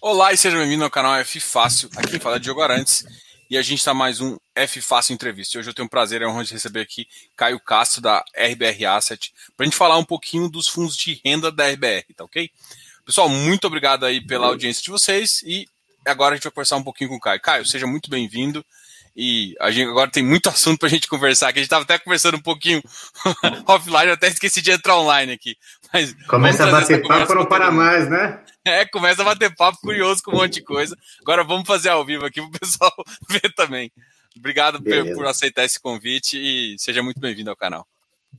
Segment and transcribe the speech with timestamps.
[0.00, 1.90] Olá e seja bem-vindo ao canal F Fácil.
[1.96, 3.04] Aqui fala é Diogo Arantes
[3.50, 5.58] e a gente está mais um F Fácil Entrevista.
[5.58, 8.86] Hoje eu tenho o prazer e a honra de receber aqui Caio Castro da RBR
[8.86, 12.48] Asset para a gente falar um pouquinho dos fundos de renda da RBR, tá ok?
[13.04, 15.66] Pessoal, muito obrigado aí pela audiência de vocês e
[16.06, 17.40] agora a gente vai conversar um pouquinho com o Caio.
[17.40, 18.64] Caio, seja muito bem-vindo.
[19.16, 21.82] E a gente agora tem muito assunto para a gente conversar, que a gente estava
[21.82, 22.80] até conversando um pouquinho
[23.66, 25.56] offline, eu até esqueci de entrar online aqui.
[25.92, 28.38] Mas começa a bater papo não para mais, né?
[28.78, 30.96] É, começa a bater papo curioso com um monte de coisa.
[31.20, 32.92] Agora vamos fazer ao vivo aqui para o pessoal
[33.28, 33.90] ver também.
[34.36, 37.86] Obrigado por, por, aceitar esse convite e seja muito bem-vindo ao canal.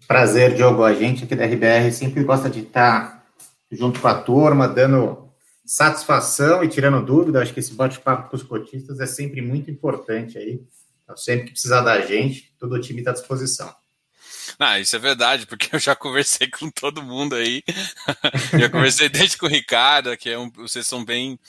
[0.08, 0.84] Prazer, Diogo.
[0.84, 3.26] A gente aqui da RBR sempre gosta de estar
[3.72, 5.30] junto com a turma, dando
[5.66, 7.42] satisfação e tirando dúvida.
[7.42, 10.62] Acho que esse bate-papo com os cotistas é sempre muito importante aí.
[11.04, 13.74] Então, sempre que precisar da gente, todo o time está à disposição.
[14.62, 17.64] Ah, isso é verdade, porque eu já conversei com todo mundo aí.
[18.60, 21.40] já conversei desde com o Ricardo, que é um, vocês são bem,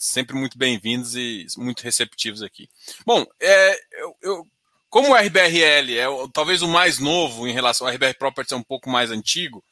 [0.00, 2.68] sempre muito bem-vindos e muito receptivos aqui.
[3.06, 4.46] Bom, é, eu, eu,
[4.90, 8.62] como o RBRL é talvez o mais novo em relação ao RBR Properties é um
[8.62, 9.62] pouco mais antigo,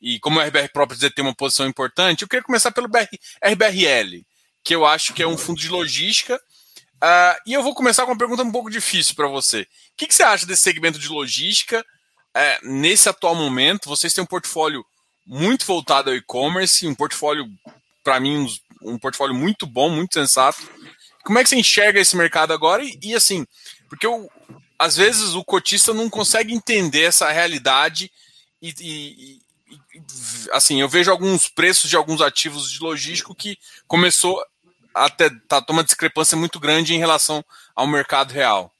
[0.00, 3.08] e como o RBR Properties tem uma posição importante, eu queria começar pelo BR,
[3.44, 4.24] RBRL,
[4.62, 6.40] que eu acho que é um fundo de logística.
[7.02, 9.62] Uh, e eu vou começar com uma pergunta um pouco difícil para você.
[9.62, 11.84] O que, que, você acha desse segmento de logística
[12.34, 13.88] é, nesse atual momento?
[13.88, 14.84] Vocês têm um portfólio
[15.26, 17.46] muito voltado ao e-commerce, um portfólio,
[18.02, 18.38] para mim,
[18.82, 20.58] um, um, portfólio muito bom, muito sensato.
[21.24, 22.82] Como é que você enxerga esse mercado agora?
[22.82, 23.46] E, e assim,
[23.88, 24.30] porque eu,
[24.78, 28.10] às vezes o cotista não consegue entender essa realidade
[28.60, 29.42] e, e,
[30.52, 34.42] assim, eu vejo alguns preços de alguns ativos de logístico que começou
[34.94, 38.72] a ter, tá, uma discrepância muito grande em relação ao mercado real.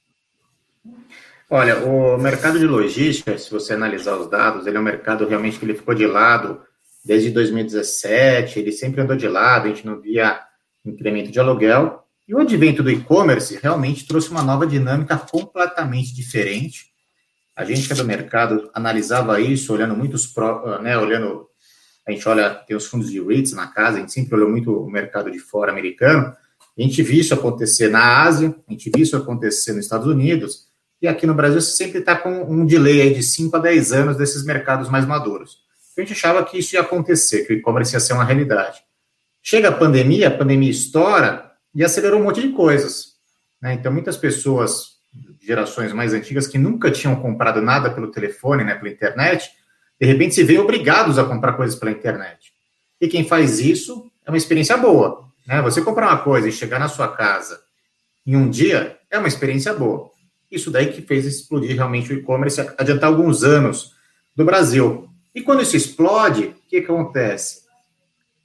[1.49, 5.59] Olha, o mercado de logística, se você analisar os dados, ele é um mercado realmente
[5.59, 6.61] que ele ficou de lado
[7.05, 10.39] desde 2017, ele sempre andou de lado, a gente não via
[10.85, 12.03] incremento de aluguel.
[12.27, 16.93] E o advento do e-commerce realmente trouxe uma nova dinâmica completamente diferente
[17.55, 21.47] a gente que é do mercado analisava isso, olhando muitos, pro, né, olhando,
[22.07, 24.71] a gente olha, tem os fundos de REITs na casa, a gente sempre olhou muito
[24.75, 26.35] o mercado de fora americano,
[26.75, 30.67] a gente viu isso acontecer na Ásia, a gente viu isso acontecer nos Estados Unidos,
[31.03, 34.17] e aqui no Brasil você sempre está com um delay de 5 a 10 anos
[34.17, 35.57] desses mercados mais maduros.
[35.97, 38.81] A gente achava que isso ia acontecer, que o e-commerce ia ser uma realidade.
[39.41, 43.15] Chega a pandemia, a pandemia estoura e acelerou um monte de coisas.
[43.61, 43.73] Né?
[43.73, 44.93] Então, muitas pessoas
[45.41, 49.51] gerações mais antigas que nunca tinham comprado nada pelo telefone, né, pela internet,
[49.99, 52.53] de repente se veem obrigados a comprar coisas pela internet.
[53.01, 55.29] E quem faz isso é uma experiência boa.
[55.45, 55.61] Né?
[55.63, 57.59] Você comprar uma coisa e chegar na sua casa
[58.25, 60.12] em um dia é uma experiência boa.
[60.53, 63.95] Isso daí que fez explodir realmente o e-commerce, adiantar alguns anos
[64.35, 65.09] do Brasil.
[65.33, 67.63] E quando isso explode, o que, acontece?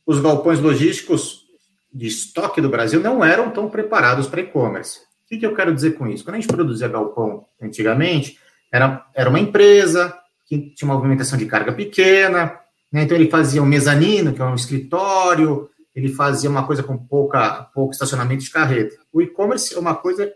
[0.07, 1.45] Os galpões logísticos
[1.93, 5.01] de estoque do Brasil não eram tão preparados para e-commerce.
[5.01, 6.25] O que, que eu quero dizer com isso?
[6.25, 8.39] Quando a gente produzia galpão antigamente,
[8.73, 12.59] era, era uma empresa que tinha uma movimentação de carga pequena,
[12.91, 13.03] né?
[13.03, 17.69] então ele fazia um mezanino, que é um escritório, ele fazia uma coisa com pouca,
[17.75, 18.97] pouco estacionamento de carreta.
[19.13, 20.33] O e-commerce é uma coisa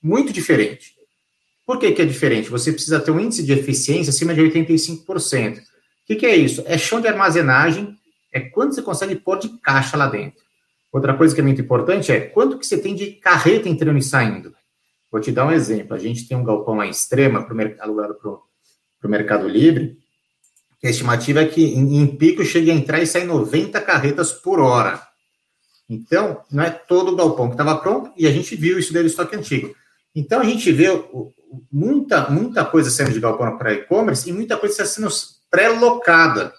[0.00, 0.95] muito diferente.
[1.66, 2.48] Por que, que é diferente?
[2.48, 5.58] Você precisa ter um índice de eficiência acima de 85%.
[5.58, 5.62] O
[6.06, 6.62] que, que é isso?
[6.64, 7.98] É chão de armazenagem,
[8.32, 10.46] é quanto você consegue pôr de caixa lá dentro.
[10.92, 14.02] Outra coisa que é muito importante é quanto que você tem de carreta entrando e
[14.02, 14.54] saindo.
[15.10, 15.94] Vou te dar um exemplo.
[15.94, 17.46] A gente tem um galpão lá em Extrema,
[17.80, 19.98] alugado para o Mercado Livre,
[20.80, 24.32] que a estimativa é que em, em pico chegue a entrar e sair 90 carretas
[24.32, 25.02] por hora.
[25.88, 29.08] Então, não é todo o galpão que estava pronto, e a gente viu isso dele
[29.08, 29.74] estoque antigo.
[30.16, 30.86] Então, a gente vê
[31.70, 35.10] muita, muita coisa sendo de galpão para e-commerce e muita coisa sendo
[35.50, 36.54] pré-locada.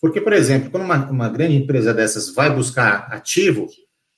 [0.00, 3.66] Porque, por exemplo, quando uma, uma grande empresa dessas vai buscar ativo,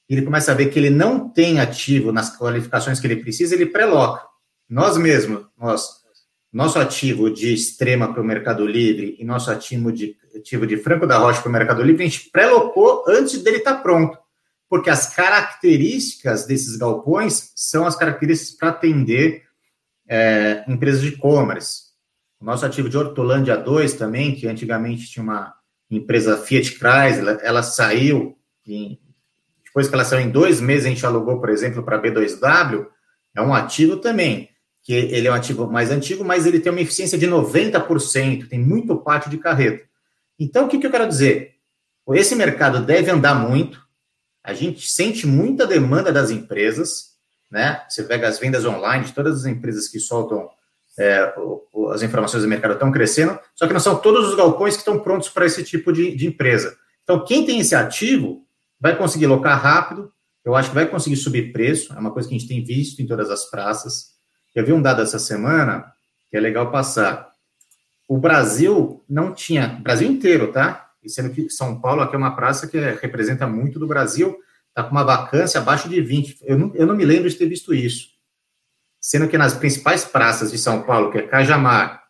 [0.06, 3.64] ele começa a ver que ele não tem ativo nas qualificações que ele precisa, ele
[3.64, 4.22] pré-loca.
[4.68, 5.88] Nós mesmos, nós,
[6.52, 11.06] nosso ativo de extrema para o Mercado Livre e nosso ativo de, ativo de Franco
[11.06, 14.18] da Rocha para o Mercado Livre, a gente pré-locou antes dele estar tá pronto.
[14.68, 19.44] Porque as características desses galpões são as características para atender
[20.06, 21.88] é, empresas de e-commerce.
[22.41, 25.59] O nosso ativo de Hortolândia 2 também, que antigamente tinha uma,
[25.91, 28.36] empresa Fiat Chrysler, ela saiu,
[28.66, 28.98] em,
[29.65, 32.86] depois que ela saiu em dois meses, a gente alugou, por exemplo, para B2W,
[33.34, 34.50] é um ativo também,
[34.82, 38.59] que ele é um ativo mais antigo, mas ele tem uma eficiência de 90%, tem
[38.59, 39.84] muito pátio de carreta.
[40.38, 41.54] Então, o que, que eu quero dizer?
[42.10, 43.86] Esse mercado deve andar muito,
[44.48, 47.10] a gente sente muita demanda das empresas,
[47.50, 47.84] né?
[47.86, 50.48] Você pega as vendas online todas as empresas que soltam
[50.98, 51.34] é,
[51.92, 54.98] as informações do mercado estão crescendo, só que não são todos os galpões que estão
[55.00, 56.74] prontos para esse tipo de, de, empresa.
[57.04, 58.42] Então, quem tem esse ativo
[58.80, 60.10] vai conseguir locar rápido,
[60.42, 63.03] eu acho que vai conseguir subir preço, é uma coisa que a gente tem visto
[63.03, 64.15] em todas as praças.
[64.54, 65.92] Eu vi um dado essa semana
[66.30, 67.30] que é legal passar.
[68.09, 70.87] O Brasil não tinha, Brasil inteiro, tá?
[71.09, 74.39] Sendo que São Paulo aqui é uma praça que é, representa muito do Brasil,
[74.69, 76.39] está com uma vacância abaixo de 20.
[76.43, 78.09] Eu não, eu não me lembro de ter visto isso.
[79.01, 82.05] Sendo que nas principais praças de São Paulo, que é Cajamar,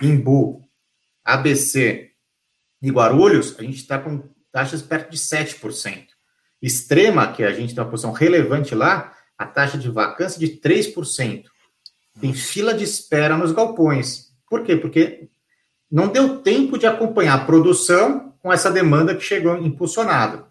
[0.00, 0.62] Imbu,
[1.24, 2.10] ABC
[2.82, 6.06] e Guarulhos, a gente está com taxas perto de 7%.
[6.60, 11.44] Extrema, que a gente tem uma posição relevante lá, a taxa de vacância de 3%.
[12.20, 14.30] Tem fila de espera nos galpões.
[14.48, 14.76] Por quê?
[14.76, 15.30] Porque
[15.90, 20.44] não deu tempo de acompanhar a produção com essa demanda que chegou impulsionada.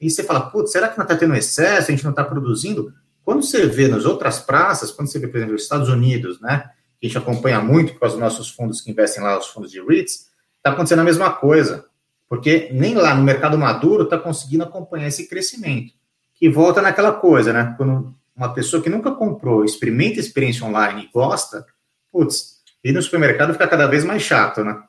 [0.00, 2.92] E você fala, putz, será que não está tendo excesso, a gente não está produzindo?
[3.24, 6.70] Quando você vê nas outras praças, quando você vê, por exemplo, os Estados Unidos, né,
[7.00, 9.80] que a gente acompanha muito causa dos nossos fundos que investem lá, os fundos de
[9.80, 11.86] REITs, está acontecendo a mesma coisa.
[12.28, 15.92] Porque nem lá no mercado maduro está conseguindo acompanhar esse crescimento.
[16.34, 17.74] Que volta naquela coisa, né?
[17.76, 21.64] Quando uma pessoa que nunca comprou, experimenta a experiência online e gosta,
[22.10, 24.82] putz, ir no supermercado fica cada vez mais chato, né?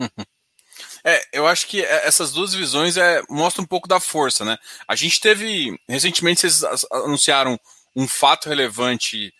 [1.08, 4.58] É, eu acho que essas duas visões é, mostram um pouco da força, né?
[4.88, 7.56] A gente teve, recentemente vocês anunciaram
[7.94, 9.32] um fato relevante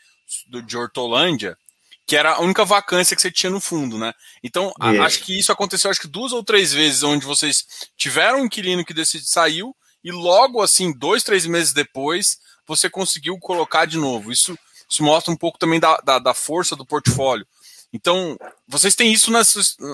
[0.46, 1.58] do, de Hortolândia,
[2.06, 4.12] que era a única vacância que você tinha no fundo, né?
[4.44, 7.66] Então, a, acho que isso aconteceu acho que duas ou três vezes, onde vocês
[7.96, 9.74] tiveram um inquilino que decide, saiu,
[10.04, 14.30] e logo assim, dois, três meses depois, você conseguiu colocar de novo.
[14.30, 14.56] Isso,
[14.88, 17.44] isso mostra um pouco também da, da, da força do portfólio.
[17.92, 18.36] Então,
[18.68, 19.40] vocês têm isso na,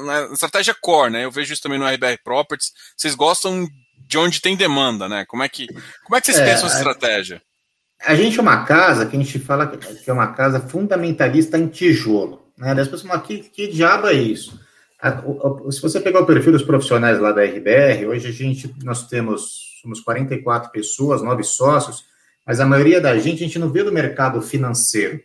[0.05, 1.25] na, estratégia core, né?
[1.25, 2.73] Eu vejo isso também no RBR Properties.
[2.97, 3.69] Vocês gostam
[4.07, 5.25] de onde tem demanda, né?
[5.27, 5.67] Como é que,
[6.05, 7.43] como é que vocês é, pensam essa estratégia?
[8.05, 11.69] A gente é uma casa que a gente fala que é uma casa fundamentalista em
[11.69, 12.43] tijolo.
[12.59, 12.73] Né?
[12.73, 14.61] As pessoas falam, que, que diabo é isso?
[15.71, 19.81] Se você pegar o perfil dos profissionais lá da RBR, hoje a gente, nós temos,
[19.81, 22.05] somos 44 pessoas, nove sócios,
[22.47, 25.21] mas a maioria da gente, a gente não vê do mercado financeiro.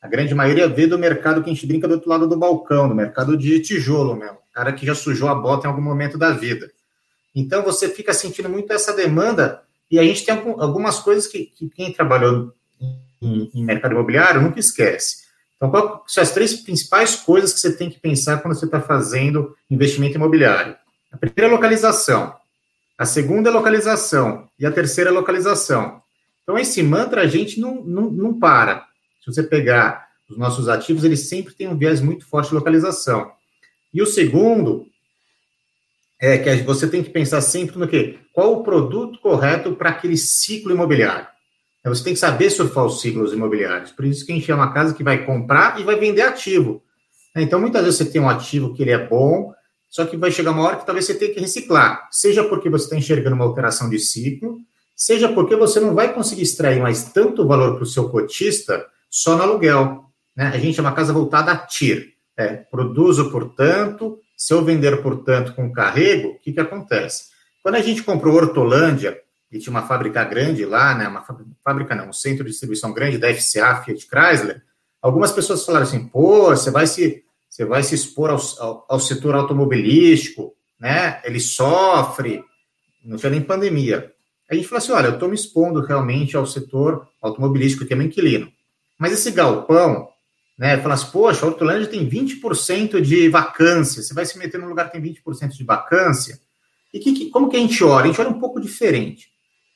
[0.00, 2.88] A grande maioria vê do mercado que a gente brinca do outro lado do balcão,
[2.88, 4.38] do mercado de tijolo mesmo.
[4.52, 6.70] Cara que já sujou a bota em algum momento da vida.
[7.34, 11.68] Então você fica sentindo muito essa demanda e a gente tem algumas coisas que, que
[11.68, 12.52] quem trabalhou
[13.20, 15.28] em, em, mercado imobiliário nunca esquece.
[15.56, 18.80] Então, quais são as três principais coisas que você tem que pensar quando você está
[18.80, 20.76] fazendo investimento imobiliário?
[21.12, 22.34] A primeira é localização,
[22.96, 26.00] a segunda é localização e a terceira é localização.
[26.42, 28.86] Então, esse mantra a gente não, não, não para.
[29.20, 33.32] Se você pegar os nossos ativos, eles sempre têm um viés muito forte de localização.
[33.92, 34.86] E o segundo
[36.20, 38.18] é que você tem que pensar sempre no quê?
[38.32, 41.26] Qual o produto correto para aquele ciclo imobiliário?
[41.80, 43.90] Então, você tem que saber surfar os ciclos imobiliários.
[43.90, 46.82] Por isso que a gente é uma casa que vai comprar e vai vender ativo.
[47.34, 49.52] Então, muitas vezes você tem um ativo que ele é bom,
[49.88, 52.06] só que vai chegar uma hora que talvez você tenha que reciclar.
[52.10, 54.58] Seja porque você está enxergando uma alteração de ciclo,
[54.94, 59.36] seja porque você não vai conseguir extrair mais tanto valor para o seu cotista só
[59.36, 60.04] no aluguel.
[60.36, 60.46] Né?
[60.46, 62.14] A gente é uma casa voltada a TIR.
[62.36, 67.24] É, produzo, portanto, se eu vender, portanto, com carrego, o que, que acontece?
[67.62, 69.20] Quando a gente comprou Hortolândia,
[69.52, 71.24] e tinha uma fábrica grande lá, né, uma
[71.62, 74.62] fábrica não, um centro de distribuição grande da FCA, Fiat Chrysler,
[75.02, 79.00] algumas pessoas falaram assim, pô, você vai se, você vai se expor ao, ao, ao
[79.00, 82.42] setor automobilístico, né, ele sofre,
[83.04, 84.12] não tinha nem pandemia.
[84.48, 87.96] A gente falou assim, olha, eu estou me expondo realmente ao setor automobilístico, que é
[87.96, 88.50] meu inquilino.
[89.00, 90.10] Mas esse galpão,
[90.58, 94.68] né, fala assim, poxa, a Hortolândia tem 20% de vacância, você vai se meter num
[94.68, 96.38] lugar que tem 20% de vacância,
[96.92, 98.04] e que, que, como que a gente olha?
[98.04, 99.30] A gente olha um pouco diferente.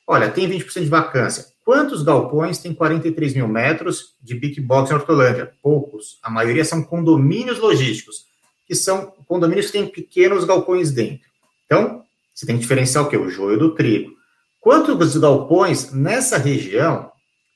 [0.07, 1.47] Olha, tem 20% de vacância.
[1.65, 5.55] Quantos galpões tem 43 mil metros de big box em Hortolândia?
[5.63, 6.19] Poucos.
[6.23, 8.27] A maioria são condomínios logísticos,
[8.67, 11.27] que são condomínios que têm pequenos galpões dentro.
[11.65, 12.03] Então,
[12.35, 13.17] você tem que diferenciar o quê?
[13.17, 14.13] O joio do trigo.
[14.61, 17.11] Quantos galpões nessa região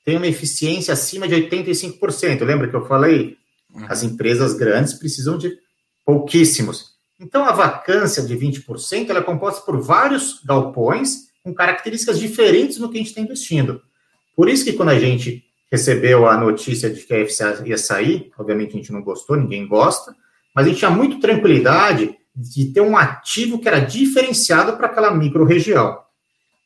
[0.09, 2.43] tem uma eficiência acima de 85%?
[2.43, 3.37] Lembra que eu falei?
[3.71, 3.85] Uhum.
[3.87, 5.55] As empresas grandes precisam de
[6.03, 6.95] pouquíssimos.
[7.19, 12.89] Então, a vacância de 20% ela é composta por vários galpões com características diferentes no
[12.89, 13.83] que a gente está investindo.
[14.35, 18.31] Por isso que quando a gente recebeu a notícia de que a FCA ia sair,
[18.35, 20.15] obviamente a gente não gostou, ninguém gosta,
[20.55, 25.13] mas a gente tinha muito tranquilidade de ter um ativo que era diferenciado para aquela
[25.13, 25.99] micro-região.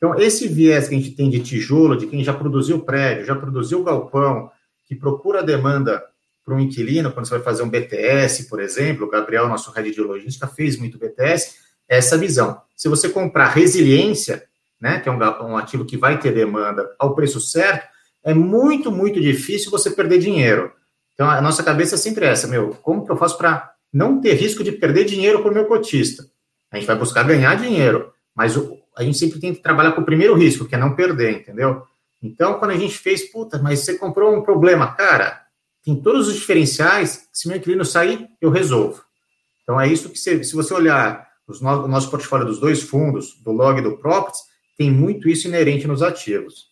[0.03, 3.33] Então, esse viés que a gente tem de tijolo, de quem já produziu prédio, já
[3.33, 4.51] produziu galpão,
[4.83, 6.03] que procura demanda
[6.43, 9.89] para um inquilino, quando você vai fazer um BTS, por exemplo, o Gabriel, nosso head
[9.89, 11.55] de logística, fez muito BTS,
[11.87, 12.61] é essa visão.
[12.75, 14.43] Se você comprar resiliência,
[14.77, 17.87] né, que é um, um ativo que vai ter demanda ao preço certo,
[18.25, 20.69] é muito, muito difícil você perder dinheiro.
[21.13, 24.33] Então, a nossa cabeça é sempre essa, meu, como que eu faço para não ter
[24.33, 26.25] risco de perder dinheiro para o meu cotista?
[26.69, 30.01] A gente vai buscar ganhar dinheiro, mas o, a gente sempre tem que trabalhar com
[30.01, 31.85] o primeiro risco, que é não perder, entendeu?
[32.21, 35.41] Então, quando a gente fez, puta, mas você comprou um problema, cara,
[35.83, 39.03] tem todos os diferenciais, se meu inquilino sair, eu resolvo.
[39.63, 42.81] Então, é isso que, você, se você olhar os no, o nosso portfólio dos dois
[42.81, 44.41] fundos, do log e do Properties,
[44.77, 46.71] tem muito isso inerente nos ativos.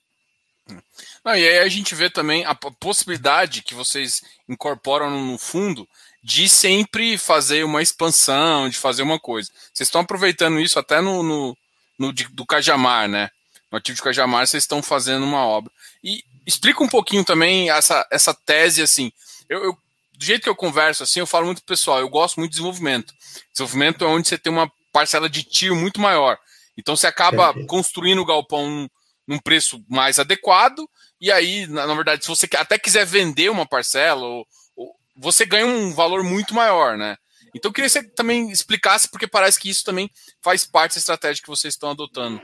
[1.24, 5.88] Não, e aí a gente vê também a possibilidade que vocês incorporam no fundo
[6.24, 9.52] de sempre fazer uma expansão, de fazer uma coisa.
[9.74, 11.58] Vocês estão aproveitando isso até no, no,
[12.02, 13.30] no do Cajamar, né?
[13.72, 15.72] No ativo de Cajamar, vocês estão fazendo uma obra.
[16.04, 19.12] E explica um pouquinho também essa, essa tese, assim.
[19.48, 19.78] Eu, eu,
[20.18, 23.14] do jeito que eu converso, assim, eu falo muito pessoal, eu gosto muito de desenvolvimento.
[23.52, 26.38] Desenvolvimento é onde você tem uma parcela de tiro muito maior.
[26.76, 28.90] Então você acaba construindo o galpão num,
[29.28, 30.88] num preço mais adequado,
[31.20, 35.46] e aí, na, na, verdade, se você até quiser vender uma parcela, ou, ou, você
[35.46, 37.16] ganha um valor muito maior, né?
[37.54, 40.10] Então eu queria que você também explicasse, porque parece que isso também
[40.42, 42.42] faz parte da estratégia que vocês estão adotando.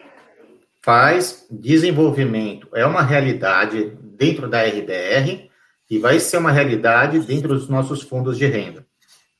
[0.81, 5.49] Faz desenvolvimento, é uma realidade dentro da RBR
[5.89, 8.85] e vai ser uma realidade dentro dos nossos fundos de renda.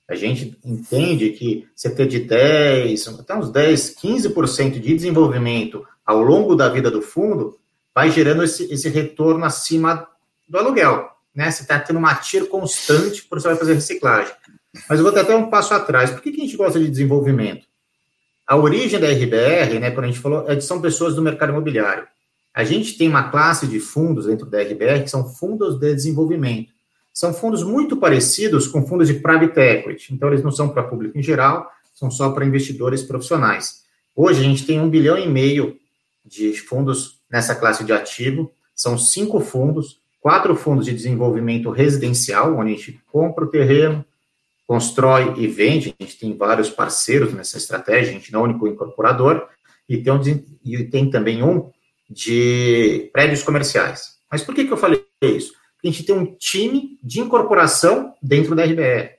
[0.10, 6.22] A gente entende que você ter de 10, até uns 10, 15% de desenvolvimento ao
[6.22, 7.58] longo da vida do fundo
[7.94, 10.08] vai gerando esse, esse retorno acima
[10.48, 11.10] do aluguel.
[11.36, 11.52] Né?
[11.52, 14.34] Você está tendo uma TIR constante porque você vai fazer reciclagem.
[14.90, 16.12] Mas eu vou até um passo atrás.
[16.12, 17.66] Por que, que a gente gosta de desenvolvimento?
[18.46, 21.50] A origem da RBR, né, quando a gente falou, é de são pessoas do mercado
[21.50, 22.08] imobiliário.
[22.54, 26.72] A gente tem uma classe de fundos dentro da RBR que são fundos de desenvolvimento.
[27.14, 30.14] São fundos muito parecidos com fundos de private equity.
[30.14, 33.84] Então, eles não são para público em geral, são só para investidores profissionais.
[34.16, 35.78] Hoje, a gente tem um bilhão e meio
[36.26, 38.52] de fundos nessa classe de ativo.
[38.76, 44.06] São cinco fundos, quatro fundos de desenvolvimento residencial, onde a gente compra o terreno,
[44.68, 45.96] constrói e vende.
[45.98, 49.48] A gente tem vários parceiros nessa estratégia, a gente não é o único incorporador,
[49.88, 50.22] e tem, um,
[50.64, 51.72] e tem também um
[52.10, 54.18] de prédios comerciais.
[54.30, 55.54] Mas por que, que eu falei isso?
[55.76, 59.12] Porque a gente tem um time de incorporação dentro da RBR.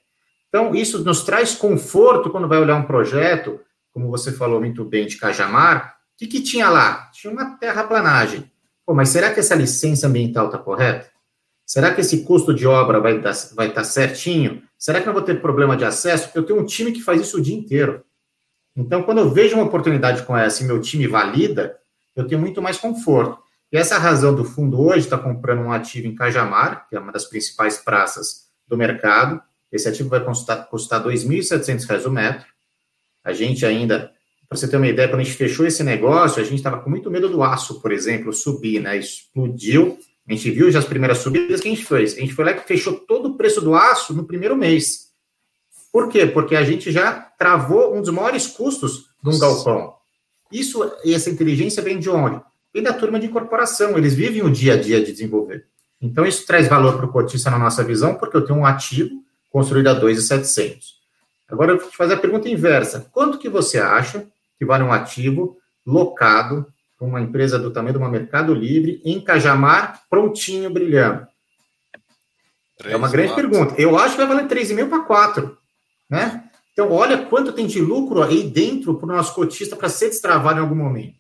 [0.49, 3.61] Então, isso nos traz conforto quando vai olhar um projeto,
[3.93, 5.97] como você falou muito bem, de Cajamar.
[6.15, 7.11] O que, que tinha lá?
[7.13, 8.51] Tinha uma terraplanagem.
[8.85, 11.11] Pô, mas será que essa licença ambiental está correta?
[11.67, 14.63] Será que esse custo de obra vai estar vai tá certinho?
[14.79, 16.27] Será que não vou ter problema de acesso?
[16.27, 18.05] Porque eu tenho um time que faz isso o dia inteiro.
[18.77, 21.77] Então, quando eu vejo uma oportunidade com essa e meu time valida,
[22.15, 23.43] eu tenho muito mais conforto.
[23.73, 27.01] E essa é razão do fundo hoje está comprando um ativo em Cajamar, que é
[27.01, 29.43] uma das principais praças do mercado.
[29.71, 32.47] Esse ativo vai custar, custar R$ 2.700 o metro.
[33.25, 34.13] A gente ainda,
[34.49, 36.89] para você ter uma ideia, quando a gente fechou esse negócio, a gente estava com
[36.89, 38.97] muito medo do aço, por exemplo, subir, né?
[38.97, 42.15] Explodiu a gente viu já as primeiras subidas que a gente fez.
[42.15, 45.09] A gente foi lá e fechou todo o preço do aço no primeiro mês.
[45.91, 46.27] Por quê?
[46.27, 49.95] Porque a gente já travou um dos maiores custos de um galpão.
[50.53, 52.41] Isso e essa inteligência vem de onde?
[52.75, 53.97] Vem da turma de incorporação.
[53.97, 55.67] Eles vivem o dia a dia de desenvolver.
[56.01, 59.11] Então, isso traz valor para o cotista na nossa visão, porque eu tenho um ativo
[59.51, 60.99] construído a 2,700.
[61.49, 63.09] Agora, eu vou te fazer a pergunta inversa.
[63.11, 64.27] Quanto que você acha
[64.59, 66.67] que vale um ativo locado
[67.07, 71.27] uma empresa do tamanho de uma Mercado Livre, em Cajamar, prontinho, brilhando?
[72.85, 73.51] é uma grande quatro.
[73.51, 73.81] pergunta.
[73.81, 75.59] Eu acho que vai valer 3,5 para 4,
[76.09, 76.45] né?
[76.73, 80.59] Então, olha quanto tem de lucro aí dentro para o nosso cotista para ser destravado
[80.59, 81.15] em algum momento.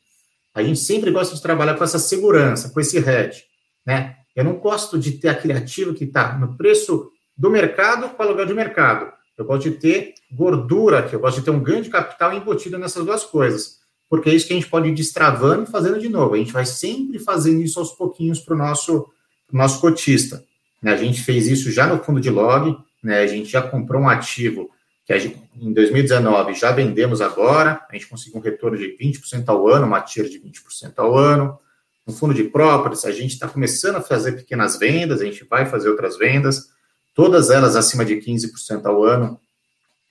[0.54, 3.44] A gente sempre gosta de trabalhar com essa segurança, com esse hedge,
[3.85, 4.16] né?
[4.37, 8.47] Eu não gosto de ter aquele ativo que está no preço do mercado com aluguel
[8.47, 9.12] de mercado.
[9.37, 12.78] Eu gosto de ter gordura, que eu gosto de ter um ganho de capital embutido
[12.78, 13.77] nessas duas coisas
[14.09, 16.35] porque é isso que a gente pode ir destravando e fazendo de novo.
[16.35, 19.09] A gente vai sempre fazendo isso aos pouquinhos para o nosso,
[19.53, 20.45] nosso cotista.
[20.83, 20.93] Né?
[20.93, 23.21] A gente fez isso já no fundo de log, né?
[23.21, 24.71] a gente já comprou um ativo
[25.09, 29.87] que em 2019 já vendemos agora, a gente conseguiu um retorno de 20% ao ano,
[29.87, 31.59] uma tira de 20% ao ano.
[32.07, 35.65] No fundo de properties, a gente está começando a fazer pequenas vendas, a gente vai
[35.65, 36.69] fazer outras vendas,
[37.15, 39.41] todas elas acima de 15% ao ano,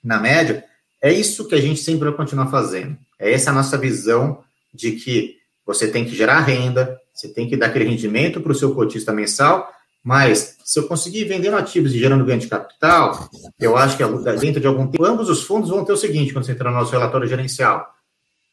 [0.02, 0.64] na média.
[1.00, 2.96] É isso que a gente sempre vai continuar fazendo.
[3.18, 7.56] É essa a nossa visão de que você tem que gerar renda, você tem que
[7.56, 9.68] dar aquele rendimento para o seu cotista mensal,
[10.02, 13.28] mas se eu conseguir vendendo ativos e gerando ganho de capital,
[13.60, 14.04] eu acho que
[14.40, 16.76] dentro de algum tempo, ambos os fundos vão ter o seguinte, quando você entrar no
[16.76, 17.86] nosso relatório gerencial.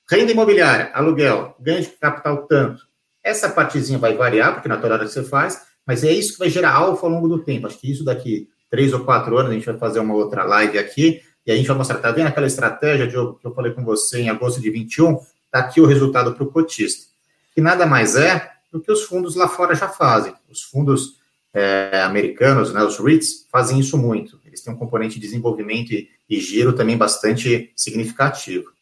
[0.10, 2.84] Renda imobiliária, aluguel, ganho de capital tanto.
[3.24, 6.50] Essa partezinha vai variar, porque na hora que você faz, mas é isso que vai
[6.50, 7.68] gerar alfa ao longo do tempo.
[7.68, 10.78] Acho que isso daqui três ou quatro anos, a gente vai fazer uma outra live
[10.78, 13.84] aqui, e a gente vai mostrar, tá vendo aquela estratégia, Diogo, que eu falei com
[13.84, 15.18] você em agosto de 21?
[15.52, 17.06] Tá aqui o resultado para o cotista.
[17.54, 20.34] Que nada mais é do que os fundos lá fora já fazem.
[20.50, 21.18] Os fundos
[21.54, 24.40] é, americanos, né, os REITs, fazem isso muito.
[24.44, 28.74] Eles têm um componente de desenvolvimento e, e giro também bastante significativo.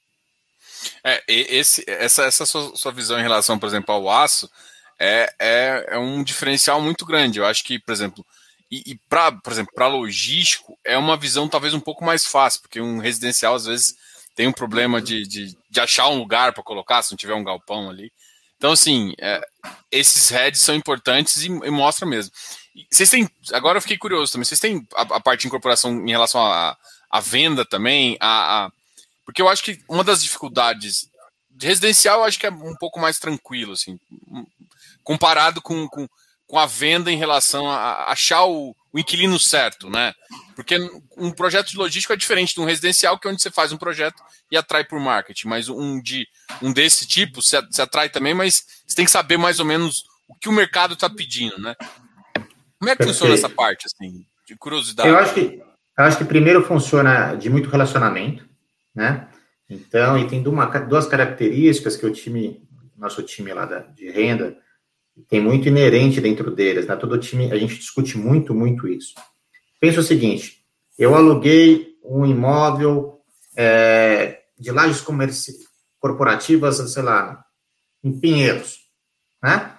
[1.04, 4.50] É, esse, essa, essa sua, sua visão em relação, por exemplo, ao aço
[5.00, 7.40] é, é, é um diferencial muito grande.
[7.40, 8.26] Eu acho que, por exemplo,
[8.74, 9.00] e, e
[9.44, 13.54] por exemplo, para logístico, é uma visão talvez um pouco mais fácil, porque um residencial
[13.54, 13.96] às vezes
[14.36, 17.44] tem um problema de, de, de achar um lugar para colocar, se não tiver um
[17.44, 18.12] galpão ali.
[18.58, 19.42] Então, assim, é,
[19.92, 22.32] esses heads são importantes e, e mostra mesmo.
[22.76, 23.30] E vocês têm.
[23.52, 24.46] Agora eu fiquei curioso também.
[24.46, 28.18] Vocês têm a, a parte de incorporação em relação à venda também?
[28.20, 28.72] A, a,
[29.26, 31.08] porque eu acho que uma das dificuldades
[31.52, 34.00] de residencial eu acho que é um pouco mais tranquilo, assim,
[35.04, 36.08] comparado com, com,
[36.54, 40.14] com a venda em relação a achar o, o, inquilino certo, né?
[40.56, 40.78] Porque
[41.18, 43.78] um projeto de logística é diferente de um residencial, que é onde você faz um
[43.78, 46.28] projeto e atrai por marketing, mas um de
[46.62, 50.04] um desse tipo se, se atrai também, mas você tem que saber mais ou menos
[50.30, 51.74] o que o mercado está pedindo, né?
[52.36, 53.08] Como é que Perfeito.
[53.08, 55.10] funciona essa parte, assim, de curiosidade?
[55.10, 58.48] Eu acho que, eu acho que primeiro funciona de muito relacionamento,
[58.94, 59.28] né?
[59.68, 62.62] Então, e tem duas características que o time,
[62.96, 64.62] nosso time lá da, de renda,
[65.30, 66.96] tem muito inerente dentro deles, né?
[66.96, 69.14] Todo time, a gente discute muito, muito isso.
[69.80, 70.64] Pensa o seguinte,
[70.98, 73.20] eu aluguei um imóvel
[73.56, 75.54] é, de lajes comerci
[76.00, 77.46] corporativas, sei lá,
[78.04, 78.80] em Pinheiros,
[79.42, 79.78] né?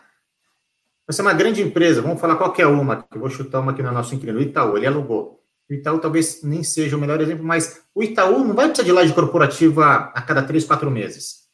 [1.07, 3.83] Vai ser uma grande empresa, vamos falar qualquer uma, que eu vou chutar uma aqui
[3.83, 5.43] no nosso inquilino, o Itaú, ele alugou.
[5.69, 8.93] O Itaú talvez nem seja o melhor exemplo, mas o Itaú não vai precisar de
[8.93, 11.45] laje corporativa a cada três, quatro meses.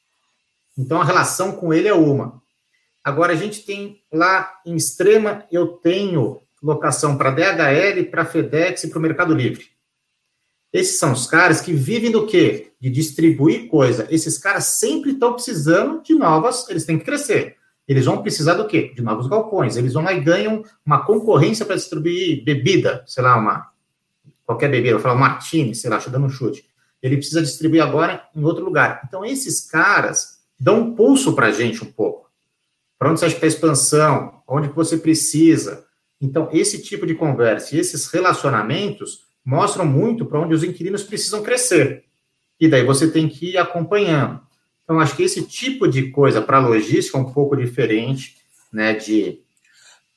[0.79, 2.40] Então a relação com ele é uma.
[3.11, 8.89] Agora, a gente tem lá em Extrema, eu tenho locação para DHL, para FedEx e
[8.89, 9.65] para o Mercado Livre.
[10.73, 12.71] Esses são os caras que vivem do quê?
[12.81, 14.07] De distribuir coisa.
[14.11, 17.57] Esses caras sempre estão precisando de novas, eles têm que crescer.
[17.89, 18.93] Eles vão precisar do quê?
[18.95, 19.77] De novos galpões.
[19.77, 23.71] Eles vão lá e ganham uma concorrência para distribuir bebida, sei lá, uma
[24.47, 26.65] qualquer bebida, falar um martini, sei lá, estou dando um chute.
[27.03, 29.03] Ele precisa distribuir agora em outro lugar.
[29.09, 32.30] Então, esses caras dão um pulso para a gente um pouco
[33.01, 35.87] para onde você acha que está a expansão, onde você precisa.
[36.21, 41.43] Então, esse tipo de conversa e esses relacionamentos mostram muito para onde os inquilinos precisam
[41.43, 42.05] crescer.
[42.61, 44.43] E daí você tem que ir acompanhando.
[44.85, 48.37] Então, acho que esse tipo de coisa para logística é um pouco diferente
[48.71, 49.41] né, de,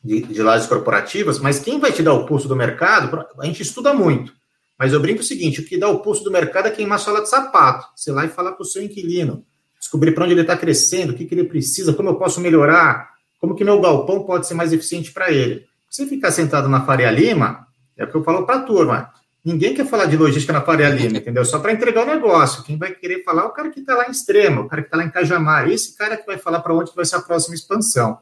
[0.04, 3.62] de, de lajes corporativas, mas quem vai te dar o pulso do mercado, a gente
[3.62, 4.34] estuda muito.
[4.78, 7.22] Mas eu brinco o seguinte: o que dá o pulso do mercado é queimar sola
[7.22, 7.88] de sapato.
[7.96, 9.46] Você lá e falar para o seu inquilino
[9.84, 13.10] descobrir para onde ele está crescendo, o que, que ele precisa, como eu posso melhorar,
[13.38, 15.66] como que meu galpão pode ser mais eficiente para ele.
[15.90, 17.68] Se ficar sentado na Faria Lima,
[17.98, 20.88] é o que eu falo para a turma, ninguém quer falar de logística na Faria
[20.88, 21.44] Lima, entendeu?
[21.44, 22.64] Só para entregar o negócio.
[22.64, 24.88] Quem vai querer falar é o cara que está lá em Extrema, o cara que
[24.88, 25.70] está lá em Cajamar.
[25.70, 28.18] Esse cara que vai falar para onde vai ser a próxima expansão.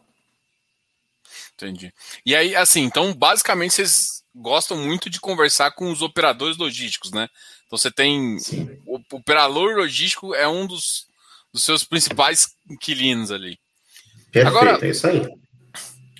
[1.54, 1.94] Entendi.
[2.26, 7.30] E aí, assim, então, basicamente, vocês gostam muito de conversar com os operadores logísticos, né?
[7.68, 8.40] Então, você tem.
[8.40, 8.76] Sim.
[8.88, 11.11] O operador logístico é um dos
[11.54, 13.58] dos seus principais inquilinos ali.
[14.32, 15.28] Perfeito, agora, é isso aí.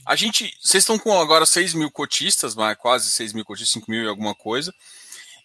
[0.06, 4.04] A gente, vocês estão com agora 6 mil cotistas, quase 6 mil cotistas, 5 mil
[4.04, 4.74] e alguma coisa.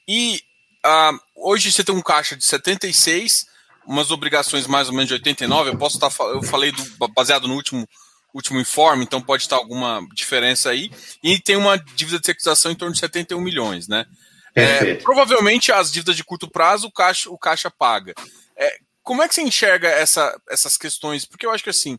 [0.08, 0.40] E
[0.84, 3.46] uh, hoje você tem um caixa de 76,
[3.86, 5.70] umas obrigações mais ou menos de 89.
[5.70, 7.86] Eu posso estar, tá eu falei do, baseado no último,
[8.34, 10.90] último informe, então pode estar alguma diferença aí.
[11.22, 14.06] E tem uma dívida de securitização em torno de 71 milhões, né?
[14.54, 18.14] É, provavelmente as dívidas de curto prazo o caixa, o caixa paga.
[18.56, 21.24] É, como é que você enxerga essa, essas questões?
[21.24, 21.96] Porque eu acho que assim,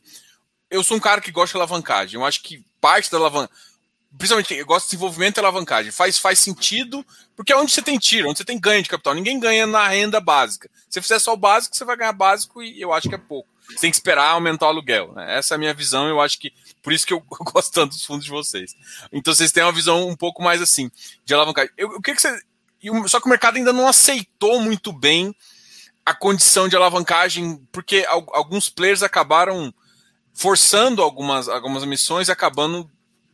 [0.70, 2.20] eu sou um cara que gosta de alavancagem.
[2.20, 3.56] Eu acho que parte da alavancagem,
[4.18, 7.98] principalmente eu gosto de desenvolvimento e alavancagem, faz, faz sentido, porque é onde você tem
[7.98, 9.14] tiro, onde você tem ganho de capital.
[9.14, 10.70] Ninguém ganha na renda básica.
[10.90, 13.18] Se você fizer só o básico, você vai ganhar básico e eu acho que é
[13.18, 13.48] pouco.
[13.70, 15.14] Você tem que esperar aumentar o aluguel.
[15.14, 15.38] Né?
[15.38, 16.52] Essa é a minha visão, eu acho que.
[16.84, 18.76] Por isso que eu gosto tanto dos fundos de vocês.
[19.14, 20.92] Então vocês têm uma visão um pouco mais assim,
[21.24, 21.72] de alavancagem.
[21.78, 22.38] Eu, o que, que você.
[23.08, 25.34] Só que o mercado ainda não aceitou muito bem
[26.08, 29.74] a condição de alavancagem, porque alguns players acabaram
[30.34, 32.90] forçando algumas, algumas missões e acabando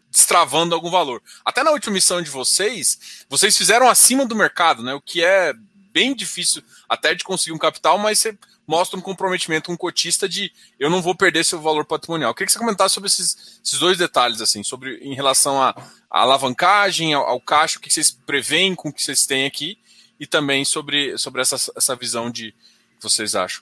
[0.10, 1.22] destravando algum valor.
[1.46, 4.92] Até na última missão de vocês, vocês fizeram acima do mercado, né?
[4.96, 5.54] O que é
[5.92, 10.28] bem difícil até de conseguir um capital, mas você mostra um comprometimento com um cotista
[10.28, 12.32] de eu não vou perder seu valor patrimonial.
[12.32, 15.76] Eu queria que você comentasse sobre esses, esses dois detalhes, assim, sobre em relação à,
[16.10, 19.78] alavancagem, ao, ao caixa, o que vocês preveem com o que vocês têm aqui,
[20.24, 23.62] e também sobre, sobre essa, essa visão de que vocês acham.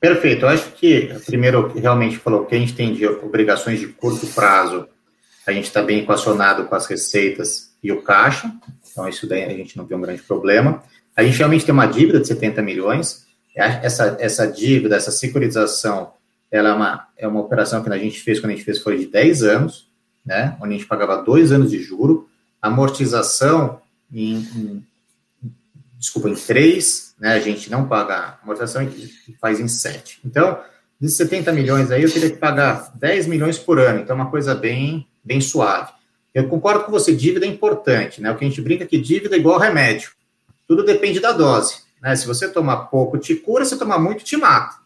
[0.00, 0.46] Perfeito.
[0.46, 4.88] Eu acho que, primeiro, realmente falou que a gente tem de obrigações de curto prazo,
[5.46, 8.50] a gente está bem equacionado com as receitas e o caixa,
[8.90, 10.82] então isso daí a gente não tem um grande problema.
[11.14, 16.14] A gente realmente tem uma dívida de 70 milhões, essa, essa dívida, essa securitização,
[16.50, 18.96] ela é uma, é uma operação que a gente fez quando a gente fez foi
[18.96, 19.86] de 10 anos,
[20.24, 22.26] né, onde a gente pagava dois anos de juro,
[22.62, 24.86] amortização em, em
[26.04, 27.32] desculpa, em três, né?
[27.32, 30.20] A gente não paga amortização e faz em 7.
[30.22, 30.60] Então,
[31.00, 34.00] de 70 milhões aí, eu teria que pagar 10 milhões por ano.
[34.00, 35.92] Então, é uma coisa bem, bem suave.
[36.34, 38.30] Eu concordo com você, dívida é importante, né?
[38.30, 40.10] O que a gente brinca é que dívida é igual remédio.
[40.68, 41.76] Tudo depende da dose.
[42.02, 42.14] Né?
[42.16, 44.76] Se você tomar pouco, te cura, se tomar muito, te mata.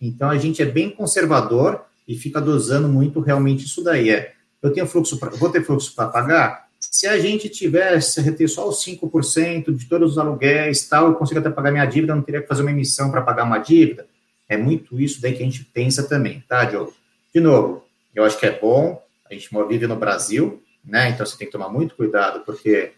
[0.00, 4.10] Então, a gente é bem conservador e fica dosando muito realmente isso daí.
[4.10, 6.67] É, eu tenho fluxo, pra, vou ter fluxo para pagar?
[6.90, 11.38] Se a gente tivesse reter só os 5% de todos os aluguéis, tal, eu consigo
[11.38, 14.06] até pagar minha dívida, não teria que fazer uma emissão para pagar uma dívida.
[14.48, 16.94] É muito isso daí que a gente pensa também, tá, Diogo?
[17.32, 21.10] De novo, eu acho que é bom, a gente vive no Brasil, né?
[21.10, 22.92] Então você tem que tomar muito cuidado, porque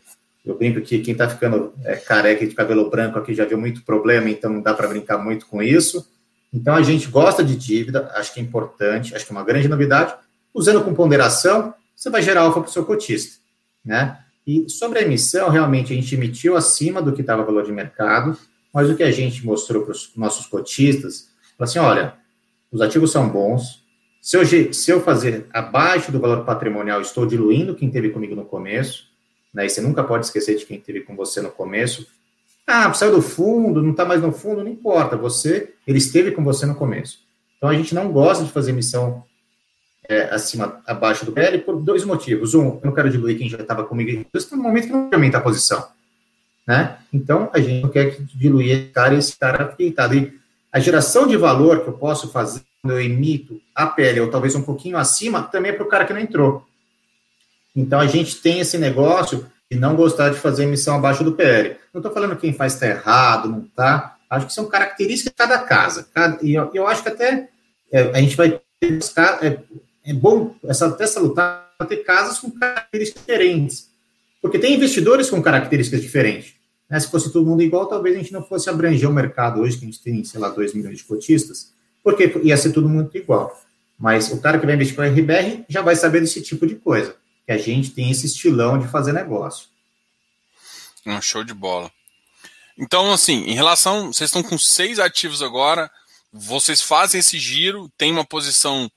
[0.46, 3.82] eu brinco que quem está ficando é, careca de cabelo branco aqui já viu muito
[3.82, 6.08] problema, então não dá para brincar muito com isso.
[6.52, 9.68] Então a gente gosta de dívida, acho que é importante, acho que é uma grande
[9.68, 10.14] novidade.
[10.54, 13.39] Usando com ponderação, você vai gerar alfa para o seu cotista,
[13.84, 14.18] né?
[14.46, 17.72] E sobre a emissão, realmente a gente emitiu acima do que estava o valor de
[17.72, 18.36] mercado,
[18.72, 22.14] mas o que a gente mostrou para os nossos cotistas, assim, olha,
[22.72, 23.84] os ativos são bons,
[24.20, 28.44] se eu, se eu fazer abaixo do valor patrimonial, estou diluindo quem teve comigo no
[28.44, 29.08] começo,
[29.52, 29.66] né?
[29.66, 32.06] E você nunca pode esquecer de quem teve com você no começo,
[32.66, 35.16] ah, saiu do fundo, não está mais no fundo, não importa.
[35.16, 37.18] Você, ele esteve com você no começo.
[37.56, 39.24] Então a gente não gosta de fazer emissão
[40.10, 42.52] é, acima, abaixo do PL por dois motivos.
[42.52, 45.40] Um, eu não quero diluir quem já estava comigo no momento que não aumenta a
[45.40, 45.86] posição.
[46.66, 46.96] Né?
[47.12, 50.16] Então a gente não quer diluir esse cara esse cara deitado.
[50.16, 50.36] E
[50.72, 54.54] a geração de valor que eu posso fazer quando eu emito a PL, ou talvez
[54.54, 56.66] um pouquinho acima, também é para o cara que não entrou.
[57.76, 61.76] Então a gente tem esse negócio e não gostar de fazer emissão abaixo do PL.
[61.94, 64.16] Não estou falando que quem faz está errado, não está.
[64.28, 66.08] Acho que são características de cada casa.
[66.42, 67.48] E eu, eu acho que até
[67.92, 68.60] é, a gente vai
[68.98, 69.44] buscar.
[69.44, 69.58] É,
[70.10, 73.90] é bom essa, essa lutar ter casas com características diferentes.
[74.42, 76.54] Porque tem investidores com características diferentes.
[76.88, 76.98] Né?
[76.98, 79.84] Se fosse todo mundo igual, talvez a gente não fosse abranger o mercado hoje, que
[79.84, 83.58] a gente tem, sei lá, 2 milhões de cotistas, porque ia ser tudo muito igual.
[83.98, 86.74] Mas o cara que vai investir com a RBR já vai saber desse tipo de
[86.74, 87.14] coisa
[87.46, 89.68] que a gente tem esse estilão de fazer negócio.
[91.06, 91.90] Um show de bola.
[92.78, 94.12] Então, assim, em relação.
[94.12, 95.90] Vocês estão com seis ativos agora,
[96.32, 98.90] vocês fazem esse giro, tem uma posição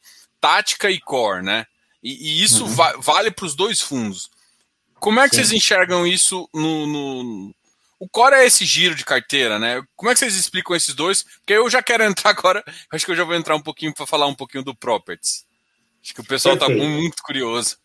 [0.44, 1.66] tática e core, né?
[2.04, 2.76] E, e isso uhum.
[2.76, 4.30] va vale para os dois fundos.
[5.00, 5.44] Como é que Sim.
[5.44, 7.56] vocês enxergam isso no, no,
[7.98, 9.82] O core é esse giro de carteira, né?
[9.96, 11.24] Como é que vocês explicam esses dois?
[11.24, 14.06] Porque eu já quero entrar agora, acho que eu já vou entrar um pouquinho para
[14.06, 15.46] falar um pouquinho do Properties.
[16.04, 17.78] Acho que o pessoal está muito curioso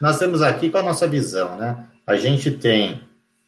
[0.00, 1.86] nós temos aqui com a nossa visão, né?
[2.06, 3.02] A gente tem,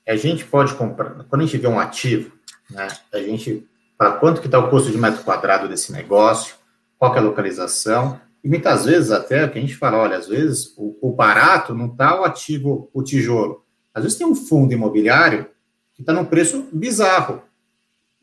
[0.07, 2.33] a gente pode comprar, quando a gente vê um ativo,
[2.71, 2.88] né?
[3.12, 6.57] A gente, para quanto que está o custo de metro quadrado desse negócio,
[6.99, 10.29] qual é a localização, e muitas vezes até o que a gente fala, olha, às
[10.29, 13.65] vezes o, o barato não está o ativo, o tijolo.
[13.93, 15.47] Às vezes tem um fundo imobiliário
[15.95, 17.43] que está num preço bizarro.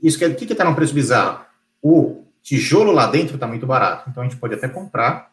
[0.02, 1.46] Isso quer, o que está num preço bizarro?
[1.82, 4.10] O tijolo lá dentro está muito barato.
[4.10, 5.32] Então a gente pode até comprar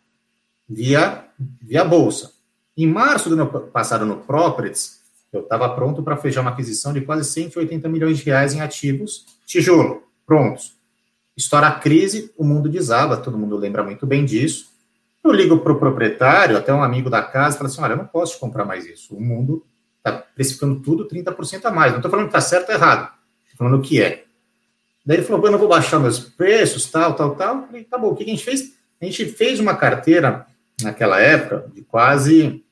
[0.68, 1.24] via,
[1.60, 2.32] via bolsa.
[2.76, 5.00] Em março do ano passado, no Properties,
[5.32, 9.26] eu estava pronto para fechar uma aquisição de quase 180 milhões de reais em ativos
[9.46, 10.76] tijolo, prontos.
[11.36, 14.70] Estoura a crise, o mundo desaba, todo mundo lembra muito bem disso.
[15.24, 18.06] Eu ligo para o proprietário, até um amigo da casa, falo assim: olha, eu não
[18.06, 19.14] posso comprar mais isso.
[19.14, 19.64] O mundo
[19.98, 21.92] está precificando tudo 30% a mais.
[21.92, 23.12] Não estou falando que está certo ou errado,
[23.44, 24.24] estou falando o que é.
[25.06, 27.56] Daí ele falou: eu não vou baixar meus preços, tal, tal, tal.
[27.56, 28.72] Eu falei: tá bom, o que a gente fez?
[29.00, 30.46] A gente fez uma carteira
[30.82, 32.62] naquela época, de quase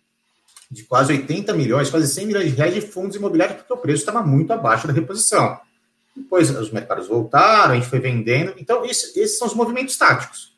[0.70, 4.02] de quase 80 milhões, quase 100 milhões de reais de fundos imobiliários, porque o preço
[4.02, 5.58] estava muito abaixo da reposição.
[6.16, 8.54] Depois os mercados voltaram, a gente foi vendendo.
[8.58, 10.56] Então, isso, esses são os movimentos táticos.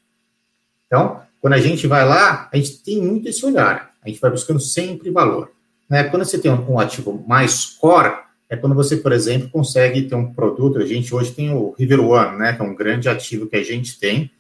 [0.87, 3.93] Então, quando a gente vai lá, a gente tem muito esse olhar.
[4.03, 5.51] A gente vai buscando sempre valor.
[5.89, 6.05] Né?
[6.05, 8.15] Quando você tem um, um ativo mais core,
[8.49, 10.79] é quando você, por exemplo, consegue ter um produto.
[10.79, 12.53] A gente hoje tem o River One, né?
[12.53, 14.31] que é um grande ativo que a gente tem,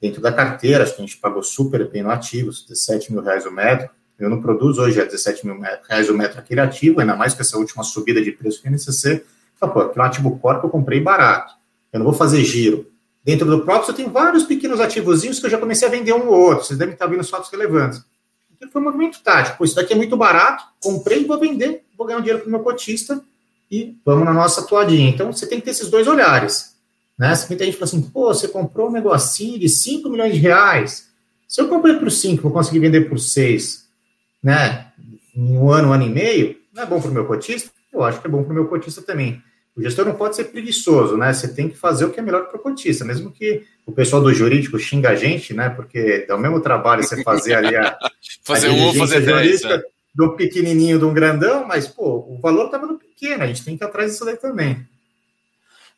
[0.00, 3.44] dentro da carteira, acho que a gente pagou super bem no ativo, 17 mil reais
[3.44, 3.88] o metro.
[4.18, 7.40] Eu não produzo hoje a 17 mil reais o metro aquele ativo, ainda mais com
[7.40, 9.24] essa última subida de preço que NCC.
[9.58, 11.54] Fala, pô, aqui é um ativo core que eu comprei barato.
[11.92, 12.86] Eu não vou fazer giro.
[13.24, 16.28] Dentro do próprio, eu tenho vários pequenos ativozinhos que eu já comecei a vender um
[16.28, 16.64] ou outro.
[16.64, 18.02] Vocês devem estar vendo os fatos relevantes.
[18.56, 19.58] Então, foi um movimento tático.
[19.58, 22.50] Pô, isso daqui é muito barato, comprei vou vender, vou ganhar um dinheiro para o
[22.50, 23.22] meu cotista
[23.70, 25.10] e vamos na nossa atuadinha.
[25.10, 26.76] Então, você tem que ter esses dois olhares.
[27.18, 27.32] Né?
[27.48, 31.08] Muita gente fala assim, pô, você comprou um negocinho de 5 milhões de reais.
[31.46, 33.88] Se eu comprei por 5, vou conseguir vender por 6,
[34.42, 34.92] né?
[35.34, 37.70] Em um ano, um ano e meio, não é bom para o meu cotista?
[37.92, 39.42] Eu acho que é bom para o meu cotista também.
[39.78, 41.32] O gestor não pode ser preguiçoso, né?
[41.32, 44.20] Você tem que fazer o que é melhor para o cotista, mesmo que o pessoal
[44.20, 45.70] do jurídico xinga a gente, né?
[45.70, 47.96] Porque é o mesmo trabalho você fazer ali a,
[48.42, 49.82] fazer a um, fazer jurídica dez, é.
[50.12, 53.78] do pequenininho de um grandão, mas pô, o valor estava no pequeno, a gente tem
[53.78, 54.84] que ir atrás disso daí também.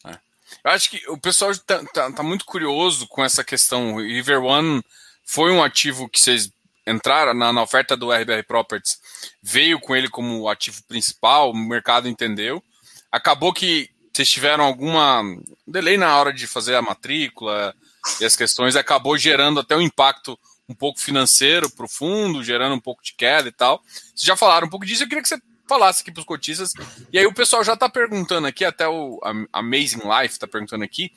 [0.05, 0.11] É.
[0.11, 3.95] Eu acho que o pessoal está tá, tá muito curioso com essa questão.
[3.95, 4.83] O River One
[5.25, 6.53] foi um ativo que vocês
[6.87, 8.99] entraram na, na, oferta do RBR Properties,
[9.43, 12.63] veio com ele como ativo principal, o mercado entendeu.
[13.11, 15.23] Acabou que vocês tiveram alguma
[15.67, 17.75] delay na hora de fazer a matrícula
[18.21, 22.75] e as questões, acabou gerando até um impacto um pouco financeiro para o fundo, gerando
[22.75, 23.83] um pouco de queda e tal.
[23.87, 26.73] Vocês já falaram um pouco disso, eu queria que você falasse aqui para os cotistas.
[27.13, 29.21] E aí o pessoal já está perguntando aqui, até o
[29.53, 31.13] Amazing Life está perguntando aqui,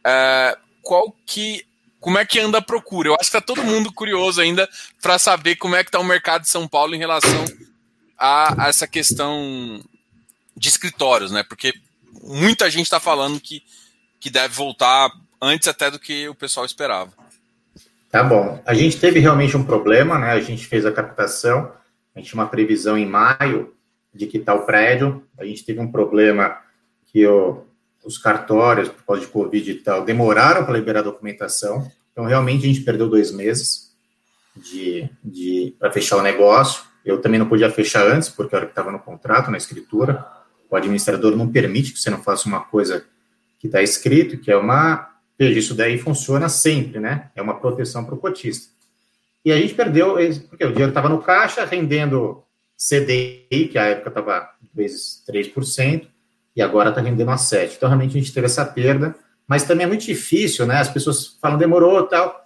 [0.00, 1.66] uh, qual que
[2.00, 3.10] como é que anda a procura?
[3.10, 4.68] Eu acho que está todo mundo curioso ainda
[5.02, 7.44] para saber como é que está o mercado de São Paulo em relação
[8.18, 9.84] a, a, essa questão
[10.60, 11.42] de escritórios, né?
[11.42, 11.72] Porque
[12.22, 13.62] muita gente está falando que,
[14.20, 17.10] que deve voltar antes até do que o pessoal esperava.
[18.10, 18.62] Tá bom.
[18.66, 20.32] A gente teve realmente um problema, né?
[20.32, 21.72] A gente fez a captação,
[22.14, 23.74] a gente tinha uma previsão em maio
[24.12, 26.58] de quitar o prédio, a gente teve um problema
[27.06, 27.64] que o,
[28.04, 31.90] os cartórios, por causa de Covid e tal, demoraram para liberar a documentação.
[32.12, 33.94] Então, realmente, a gente perdeu dois meses
[34.54, 36.82] de, de para fechar o negócio.
[37.02, 40.26] Eu também não podia fechar antes, porque era que estava no contrato, na escritura.
[40.70, 43.04] O administrador não permite que você não faça uma coisa
[43.58, 45.10] que está escrito, que é uma.
[45.38, 47.30] Veja, isso daí funciona sempre, né?
[47.34, 48.72] É uma proteção para o cotista.
[49.44, 50.16] E a gente perdeu,
[50.48, 52.42] porque o dinheiro estava no caixa, rendendo
[52.76, 56.06] CDI, que a época estava vezes 3%,
[56.54, 57.76] e agora está rendendo a 7.
[57.76, 59.14] Então, realmente, a gente teve essa perda,
[59.46, 60.76] mas também é muito difícil, né?
[60.76, 62.38] As pessoas falam, demorou tal.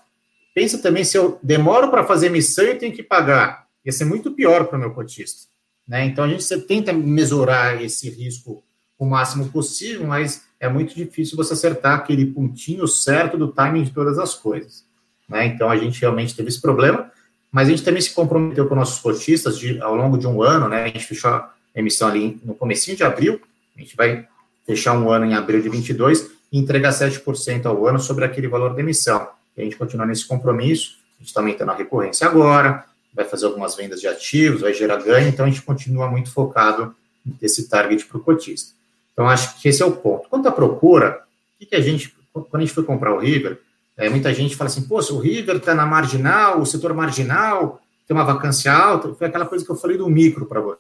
[0.55, 4.31] Pensa também, se eu demoro para fazer missão e tenho que pagar, ia ser muito
[4.33, 5.49] pior para o meu cotista.
[5.87, 6.07] Né?
[6.07, 8.63] Então, a gente tenta mesurar esse risco
[8.99, 13.91] o máximo possível, mas é muito difícil você acertar aquele pontinho certo do timing de
[13.91, 14.85] todas as coisas.
[15.29, 15.47] Né?
[15.47, 17.11] Então, a gente realmente teve esse problema,
[17.55, 20.69] mas a gente também se comprometeu com nossos cotistas de, ao longo de um ano,
[20.69, 20.83] né?
[20.83, 23.41] A gente fechou a emissão ali no comecinho de abril,
[23.77, 24.27] a gente vai
[24.67, 28.75] fechar um ano em abril de 22 e entregar 7% ao ano sobre aquele valor
[28.75, 29.29] da emissão.
[29.57, 32.85] E a gente continua nesse compromisso, a gente está aumentando a recorrência agora,
[33.15, 36.95] vai fazer algumas vendas de ativos, vai gerar ganho, então a gente continua muito focado
[37.41, 38.75] nesse target para o cotista.
[39.13, 40.29] Então, acho que esse é o ponto.
[40.29, 41.23] Quanto à procura,
[41.61, 43.61] o que, a gente, quando a gente foi comprar o River,
[43.97, 48.17] é, muita gente fala assim, se o River está na marginal, o setor marginal, tem
[48.17, 50.79] uma vacância alta, foi aquela coisa que eu falei do micro para você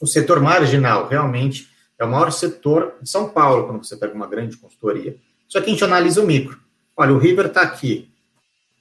[0.00, 4.26] o setor marginal realmente é o maior setor de São Paulo, quando você pega uma
[4.26, 5.16] grande consultoria.
[5.48, 6.60] Só que a gente analisa o micro.
[6.96, 8.10] Olha, o River está aqui.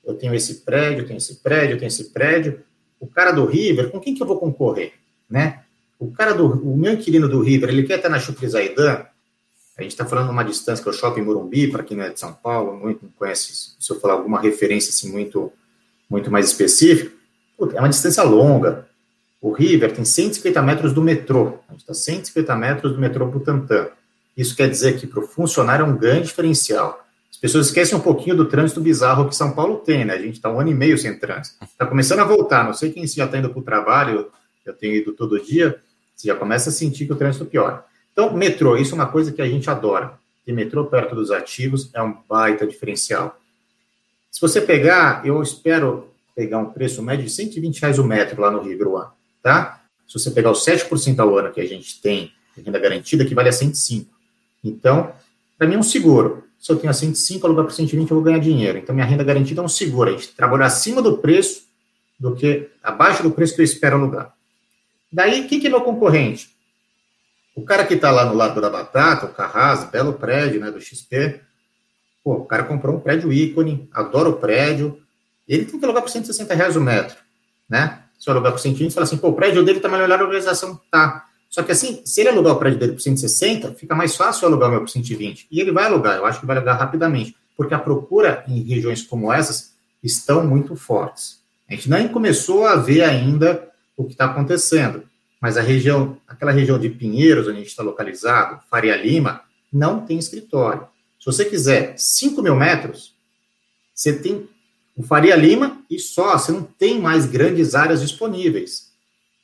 [0.06, 2.62] Eu tenho esse prédio, eu tenho esse prédio, eu tenho esse prédio.
[3.00, 4.94] O cara do River, com quem que eu vou concorrer?
[5.30, 5.64] Né?
[6.00, 9.06] O cara do, o meu inquilino do River, ele quer estar na Chuprizaidan,
[9.78, 12.10] a gente está falando uma distância que é o Shopping Morumbi, para quem não é
[12.10, 15.52] de São Paulo, muito não conhece, se eu falar alguma referência assim, muito,
[16.10, 17.12] muito mais específica,
[17.74, 18.88] é uma distância longa.
[19.42, 21.60] O River tem 150 metros do metrô.
[21.68, 23.90] A gente está 150 metros do metrô Butantã.
[24.36, 27.05] Isso quer dizer que para o funcionário é um grande diferencial.
[27.46, 30.16] As pessoas esquecem um pouquinho do trânsito bizarro que São Paulo tem, né?
[30.16, 31.64] A gente está um ano e meio sem trânsito.
[31.64, 32.64] Está começando a voltar.
[32.64, 34.32] Não sei quem já está indo para o trabalho,
[34.66, 35.80] eu tenho ido todo dia,
[36.16, 37.86] você já começa a sentir que o trânsito piora.
[38.12, 40.18] Então, metrô, isso é uma coisa que a gente adora.
[40.44, 43.40] Ter metrô perto dos ativos é um baita diferencial.
[44.32, 48.50] Se você pegar, eu espero pegar um preço médio de 120 reais o metro lá
[48.50, 49.10] no River One
[49.44, 49.84] tá?
[50.08, 53.36] Se você pegar os 7% ao ano que a gente tem de renda garantida, que
[53.36, 54.10] vale a 105.
[54.64, 55.14] Então,
[55.60, 56.45] para mim é um seguro.
[56.60, 58.78] Se eu tenho a 105, alugar por 120, eu vou ganhar dinheiro.
[58.78, 60.10] Então, minha renda garantida é um seguro.
[60.10, 61.64] A gente trabalha acima do preço
[62.20, 64.34] do que, abaixo do preço que eu espero alugar.
[65.12, 66.50] Daí, quem que é meu concorrente?
[67.56, 70.82] O cara que está lá no lado da Batata, o Carras, belo prédio, né, do
[70.82, 71.40] XP,
[72.24, 75.00] pô, o cara comprou um prédio ícone, adora o prédio,
[75.48, 77.16] ele tem que alugar por 160 reais o metro,
[77.70, 78.02] né?
[78.18, 80.80] se eu alugar por 120, fala assim, pô, o prédio dele está melhor a organização,
[80.90, 81.25] tá.
[81.56, 84.68] Só que assim, se ele alugar o prédio dele por 160, fica mais fácil alugar
[84.68, 85.48] o meu por 120.
[85.50, 89.02] E ele vai alugar, eu acho que vai alugar rapidamente, porque a procura em regiões
[89.02, 91.40] como essas estão muito fortes.
[91.70, 95.04] A gente nem começou a ver ainda o que está acontecendo,
[95.40, 99.40] mas a região, aquela região de Pinheiros, onde a gente está localizado, Faria Lima,
[99.72, 100.86] não tem escritório.
[101.18, 103.16] Se você quiser 5 mil metros,
[103.94, 104.50] você tem
[104.94, 108.94] o Faria Lima e só, você não tem mais grandes áreas disponíveis.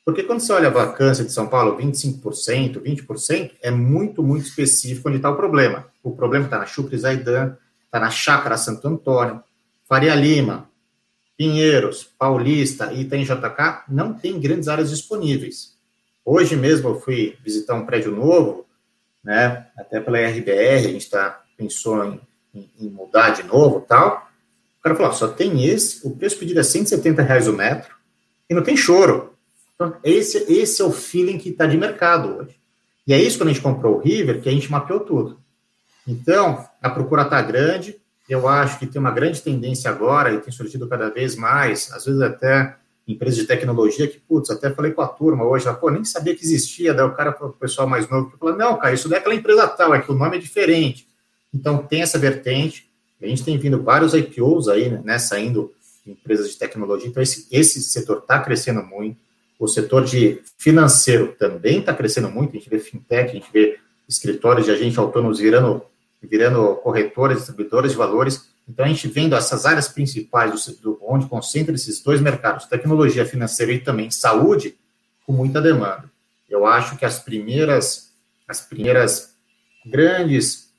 [0.04, 5.08] Porque quando você olha a vacância de São Paulo, 25%, 20%, é muito, muito específico
[5.08, 5.86] onde está o problema.
[6.02, 9.42] O problema está na Chucre Zaidan, está na Chácara Santo Antônio,
[9.88, 10.68] Faria Lima,
[11.36, 15.76] Pinheiros, Paulista Itaim JK, não tem grandes áreas disponíveis.
[16.24, 18.66] Hoje mesmo eu fui visitar um prédio novo,
[19.22, 22.20] né, até pela RBR, a gente tá, pensou em,
[22.54, 24.28] em, em mudar de novo tal,
[24.78, 27.94] o cara falou, só tem esse, o preço pedido é 170 reais o metro,
[28.50, 29.31] e não tem choro.
[29.88, 32.56] Então, esse, esse é o feeling que está de mercado hoje.
[33.06, 35.40] E é isso quando a gente comprou o River, que a gente mapeou tudo.
[36.06, 37.96] Então, a procura está grande,
[38.28, 42.04] eu acho que tem uma grande tendência agora, e tem surgido cada vez mais, às
[42.04, 46.04] vezes até empresas de tecnologia, que, putz, até falei com a turma hoje, pô, nem
[46.04, 49.08] sabia que existia, daí o cara, o pessoal mais novo, que fala, não, cara, isso
[49.08, 51.08] daí é aquela empresa tal, é que o nome é diferente.
[51.52, 52.88] Então, tem essa vertente,
[53.20, 55.72] a gente tem vindo vários IPOs aí, né, saindo
[56.04, 59.16] de empresas de tecnologia, então esse, esse setor está crescendo muito,
[59.64, 63.78] o setor de financeiro também está crescendo muito, a gente vê fintech, a gente vê
[64.08, 65.82] escritórios de agente autônomos virando,
[66.20, 71.26] virando corretores, distribuidores de valores, então, a gente vendo essas áreas principais do, do, onde
[71.26, 74.76] concentra esses dois mercados, tecnologia financeira e também saúde,
[75.26, 76.10] com muita demanda.
[76.48, 78.12] Eu acho que as primeiras,
[78.46, 79.34] as primeiras
[79.84, 80.72] grandes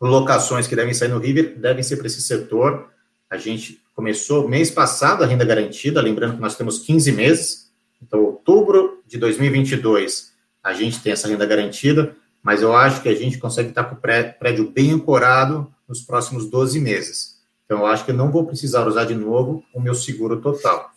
[0.00, 2.90] locações que devem sair no River devem ser para esse setor.
[3.30, 7.71] A gente começou mês passado a renda garantida, lembrando que nós temos 15 meses.
[8.02, 13.14] Então, outubro de 2022, a gente tem essa renda garantida, mas eu acho que a
[13.14, 17.40] gente consegue estar com o prédio bem ancorado nos próximos 12 meses.
[17.64, 20.90] Então, eu acho que eu não vou precisar usar de novo o meu seguro total.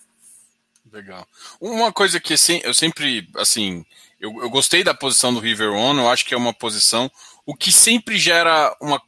[0.92, 1.28] Legal.
[1.60, 3.86] Uma coisa que eu sempre, assim,
[4.20, 7.12] eu, eu gostei da posição do River One, eu acho que é uma posição,
[7.46, 9.02] o que sempre gera uma,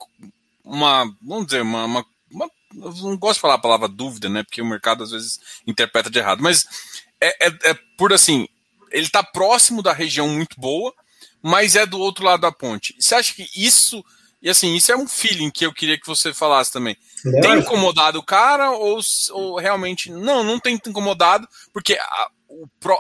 [0.63, 4.61] uma vamos dizer, uma, uma, uma não gosto de falar a palavra dúvida, né, porque
[4.61, 6.65] o mercado às vezes interpreta de errado, mas
[7.21, 8.47] é, é, é por assim,
[8.91, 10.93] ele está próximo da região muito boa,
[11.41, 12.95] mas é do outro lado da ponte.
[12.99, 14.03] Você acha que isso
[14.41, 16.95] e assim, isso é um feeling que eu queria que você falasse também.
[17.25, 18.99] É, tem incomodado o cara ou,
[19.31, 20.11] ou, realmente.
[20.11, 22.29] Não, não tem incomodado, porque a,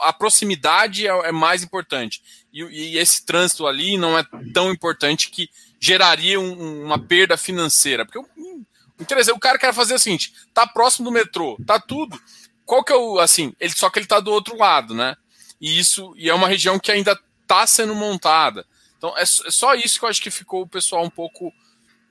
[0.01, 2.21] a proximidade é, é, mais importante.
[2.51, 5.49] E, e, esse trânsito ali não é tão importante que
[5.79, 8.03] geraria um, uma perda financeira.
[8.03, 12.19] Porque o, o cara quer fazer o seguinte: tá próximo do metrô, tá tudo.
[12.67, 13.17] Qual que é o.
[13.17, 15.15] Assim, ele, só que ele tá do outro lado, né?
[15.59, 18.65] E isso e é uma região que ainda está sendo montada.
[18.97, 21.51] Então é, é, só isso que eu acho que ficou o pessoal um pouco.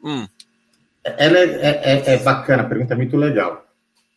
[0.02, 0.26] Hum.
[1.04, 3.66] Ela é, é, é, é bacana, pergunta é muito legal.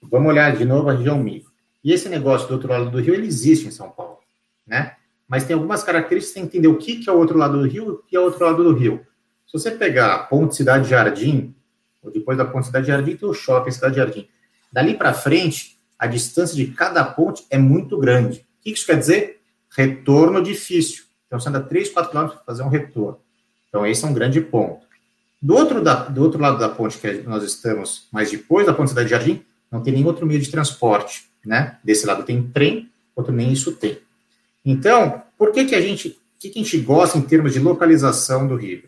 [0.01, 1.51] Vamos olhar de novo a região micro.
[1.83, 4.19] E esse negócio do outro lado do rio, ele existe em São Paulo,
[4.65, 4.95] né?
[5.27, 8.01] Mas tem algumas características, você entender o que, que é o outro lado do rio
[8.05, 9.05] e que é o outro lado do rio.
[9.45, 11.53] Se você pegar a Ponte Cidade Jardim,
[12.01, 14.27] ou depois da Ponte Cidade Jardim, tem o shopping Cidade Jardim.
[14.71, 18.39] Dali para frente, a distância de cada ponte é muito grande.
[18.39, 19.41] O que isso quer dizer?
[19.75, 21.03] Retorno difícil.
[21.27, 23.19] Então, você anda 3, 4 quilômetros para fazer um retorno.
[23.67, 24.87] Então, esse é um grande ponto.
[25.41, 28.89] Do outro, da, do outro lado da ponte que nós estamos, mais depois da ponte
[28.89, 31.77] Cidade Jardim, não tem nenhum outro meio de transporte, né?
[31.83, 33.99] Desse lado tem trem, outro nem isso tem.
[34.65, 38.47] Então, por que que a gente, que, que a gente gosta em termos de localização
[38.47, 38.83] do Rio?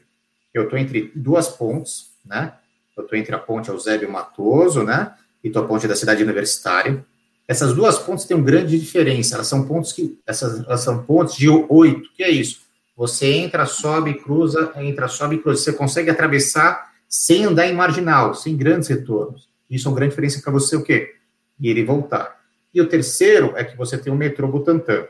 [0.54, 2.54] Eu estou entre duas pontes, né?
[2.97, 5.13] Eu estou entre a ponte Eusébio Matoso, né?
[5.43, 7.04] E a ponte da cidade universitária.
[7.47, 9.36] Essas duas pontes têm uma grande diferença.
[9.36, 12.10] Elas são pontos que essas elas são pontos de oito.
[12.15, 12.62] Que é isso?
[12.95, 15.62] Você entra, sobe, cruza, entra, sobe, cruza.
[15.62, 19.49] Você consegue atravessar sem andar em marginal, sem grandes retornos.
[19.69, 21.15] Isso é uma grande diferença para você o quê?
[21.60, 22.39] Ir e voltar.
[22.73, 25.06] E o terceiro é que você tem o metrô Butantã.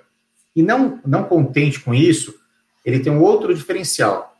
[0.55, 2.33] E não, não contente com isso,
[2.85, 4.35] ele tem um outro diferencial.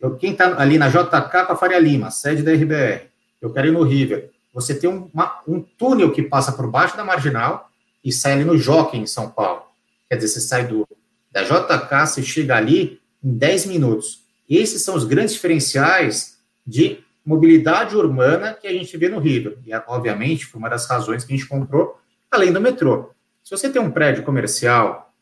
[0.00, 3.06] Eu, quem está ali na JK com a Faria Lima, sede da RBR,
[3.40, 7.04] eu quero ir no River, você tem uma, um túnel que passa por baixo da
[7.04, 7.68] marginal
[8.04, 9.62] e sai ali no Jockey, em São Paulo.
[10.08, 10.86] Quer dizer, você sai do,
[11.32, 14.22] da JK, você chega ali em 10 minutos.
[14.48, 19.58] Esses são os grandes diferenciais de mobilidade urbana que a gente vê no Rio.
[19.66, 21.98] E, obviamente, foi uma das razões que a gente comprou,
[22.30, 23.10] além do metrô.
[23.42, 25.12] Se você tem um prédio comercial,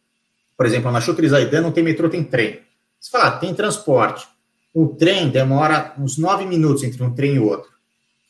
[0.56, 2.60] por exemplo, na Chucri Zaidan não tem metrô, tem trem.
[3.00, 4.28] Você fala, ah, tem transporte.
[4.74, 7.71] O trem demora uns nove minutos entre um trem e outro.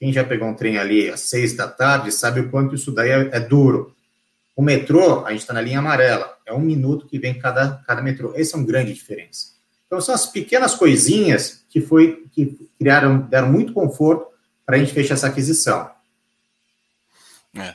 [0.02, 3.10] Quem já pegou um trem ali às seis da tarde sabe o quanto isso daí
[3.10, 3.94] é, é duro.
[4.56, 8.02] O metrô, a gente está na linha amarela, é um minuto que vem cada, cada
[8.02, 8.32] metrô.
[8.34, 9.52] Essa é uma grande diferença.
[9.86, 14.26] Então, são as pequenas coisinhas que, foi, que criaram, deram muito conforto
[14.66, 15.88] para a gente fechar essa aquisição.
[17.56, 17.72] É.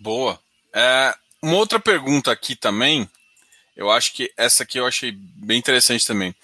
[0.00, 0.40] Boa.
[0.72, 3.06] É, uma outra pergunta aqui também,
[3.76, 6.34] eu acho que essa aqui eu achei bem interessante também.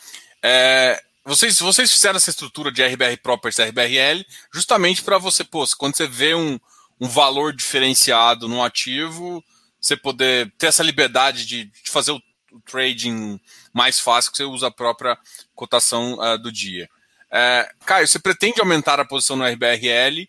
[0.43, 5.95] É, vocês, vocês fizeram essa estrutura de RBR Properties, RBRL, justamente para você, pô, quando
[5.95, 6.59] você vê um,
[6.99, 9.45] um valor diferenciado no ativo,
[9.79, 12.23] você poder ter essa liberdade de, de fazer o,
[12.53, 13.39] o, trading
[13.75, 15.19] mais fácil, que você usa a própria
[15.55, 16.89] cotação uh, do dia.
[17.31, 20.27] É, Caio, você pretende aumentar a posição no RBRL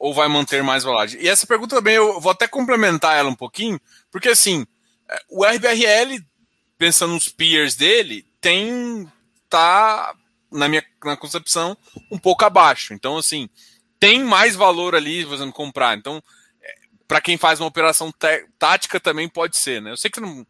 [0.00, 1.20] ou vai manter mais valagem?
[1.20, 3.78] E essa pergunta também eu vou até complementar ela um pouquinho,
[4.10, 4.66] porque assim,
[5.10, 6.24] é, o RBRL,
[6.78, 9.06] pensando nos peers dele, tem
[9.50, 10.14] tá
[10.52, 11.76] na minha na concepção,
[12.10, 12.94] um pouco abaixo.
[12.94, 13.48] Então, assim,
[13.98, 15.96] tem mais valor ali, fazendo comprar.
[15.96, 16.22] Então,
[16.62, 16.74] é,
[17.06, 18.12] para quem faz uma operação
[18.58, 19.92] tática também pode ser, né?
[19.92, 20.46] Eu sei que você não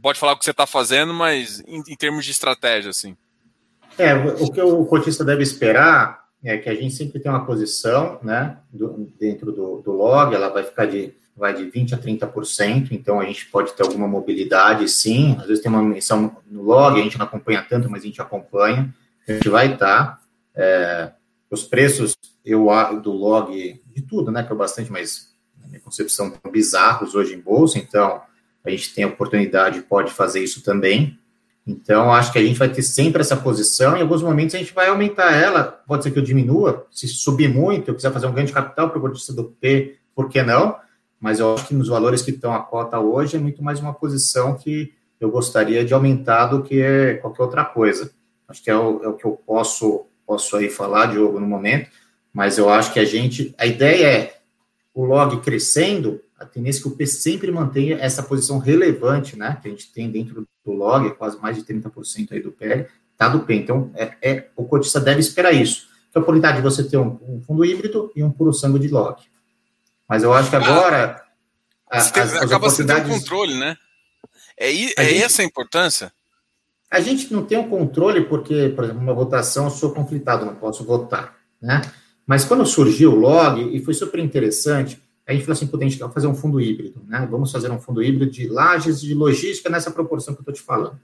[0.00, 3.16] pode falar o que você está fazendo, mas em, em, termos de estratégia, assim.
[3.98, 8.20] É, o que o cotista deve esperar é que a gente sempre tem uma posição,
[8.22, 12.92] né, do, dentro do, do log, ela vai ficar de vai de 20% a 30%,
[12.92, 15.36] então a gente pode ter alguma mobilidade, sim.
[15.38, 18.22] Às vezes tem uma menção no log, a gente não acompanha tanto, mas a gente
[18.22, 18.92] acompanha.
[19.28, 20.20] A gente vai estar.
[20.54, 21.12] É,
[21.50, 22.68] os preços eu
[23.02, 27.40] do log, de tudo, né, que é bastante, mas na minha concepção, bizarros hoje em
[27.40, 28.20] bolsa, então
[28.64, 31.18] a gente tem a oportunidade, pode fazer isso também.
[31.66, 33.96] Então, acho que a gente vai ter sempre essa posição.
[33.96, 35.64] Em alguns momentos, a gente vai aumentar ela.
[35.64, 36.86] Pode ser que eu diminua.
[36.92, 39.96] Se subir muito, eu quiser fazer um ganho de capital para o cotista do P,
[40.14, 40.76] por que não?
[41.20, 43.92] Mas eu acho que nos valores que estão a cota hoje, é muito mais uma
[43.92, 48.12] posição que eu gostaria de aumentar do que qualquer outra coisa.
[48.48, 51.90] Acho que é o, é o que eu posso, posso aí falar, Diogo, no momento.
[52.32, 53.54] Mas eu acho que a gente.
[53.58, 54.36] A ideia é
[54.94, 59.58] o log crescendo, a tendência é que o P sempre mantenha essa posição relevante, né?
[59.60, 62.86] Que a gente tem dentro do log, é quase mais de 30% aí do PL,
[63.16, 63.54] tá do P.
[63.54, 65.88] Então, é, é, o cotista deve esperar isso.
[66.12, 68.78] Que é a oportunidade de você ter um, um, fundo híbrido e um puro sangue
[68.78, 69.22] de log.
[70.08, 71.22] Mas eu acho que agora.
[71.90, 73.04] Ah, as, as acaba oportunidades...
[73.04, 73.76] tendo controle, né?
[74.58, 76.12] É, é gente, essa a importância?
[76.96, 80.54] A gente não tem um controle porque, por exemplo, uma votação eu sou conflitado, não
[80.54, 81.82] posso votar, né?
[82.26, 85.98] Mas quando surgiu o log, e foi super interessante, a gente falou assim, a gente
[85.98, 87.28] quer fazer um fundo híbrido, né?
[87.30, 90.62] Vamos fazer um fundo híbrido de lajes de logística nessa proporção que eu estou te
[90.62, 90.98] falando.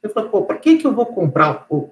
[0.00, 1.90] Eu falei, pô, para que, que eu vou comprar o,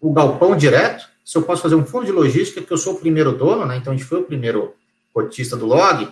[0.00, 3.00] o galpão direto se eu posso fazer um fundo de logística que eu sou o
[3.00, 3.78] primeiro dono, né?
[3.78, 4.74] Então a gente foi o primeiro
[5.12, 6.08] cotista do log,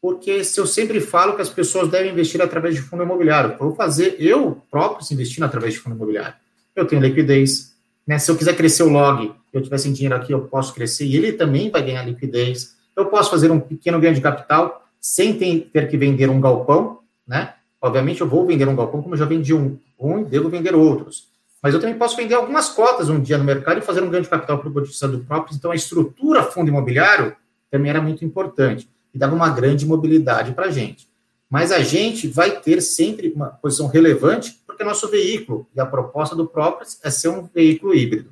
[0.00, 3.58] porque se eu sempre falo que as pessoas devem investir através de fundo imobiliário, eu
[3.58, 6.34] vou fazer eu próprio investindo através de fundo imobiliário.
[6.74, 7.74] Eu tenho liquidez,
[8.06, 8.18] né?
[8.18, 11.16] Se eu quiser crescer o log, eu tiver sem dinheiro aqui, eu posso crescer e
[11.16, 12.76] ele também vai ganhar liquidez.
[12.94, 17.54] Eu posso fazer um pequeno ganho de capital sem ter, que vender um galpão, né?
[17.80, 20.74] Obviamente eu vou vender um galpão como eu já vendi um, um e devo vender
[20.74, 21.28] outros.
[21.62, 24.22] Mas eu também posso vender algumas cotas um dia no mercado e fazer um ganho
[24.22, 25.56] de capital para o do próprio.
[25.56, 27.34] Então a estrutura fundo imobiliário
[27.70, 31.08] também era muito importante e dava uma grande mobilidade para a gente.
[31.48, 35.86] Mas a gente vai ter sempre uma posição relevante porque é nosso veículo e a
[35.86, 38.30] proposta do próprio é ser um veículo híbrido.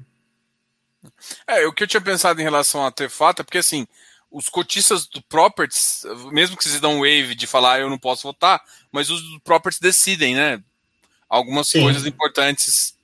[1.46, 3.86] É, o que eu tinha pensado em relação a ter fato é porque assim,
[4.30, 7.98] os cotistas do Properties, mesmo que vocês dão um wave de falar ah, eu não
[7.98, 8.62] posso votar,
[8.92, 10.60] mas os do Properties decidem, né?
[11.26, 11.80] Algumas sim.
[11.80, 12.94] coisas importantes.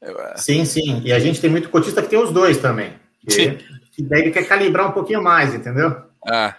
[0.00, 1.02] É, sim, sim.
[1.04, 2.92] E a gente tem muito cotista que tem os dois também.
[3.28, 3.58] Que,
[3.92, 6.02] que daí quer calibrar um pouquinho mais, entendeu?
[6.30, 6.54] É.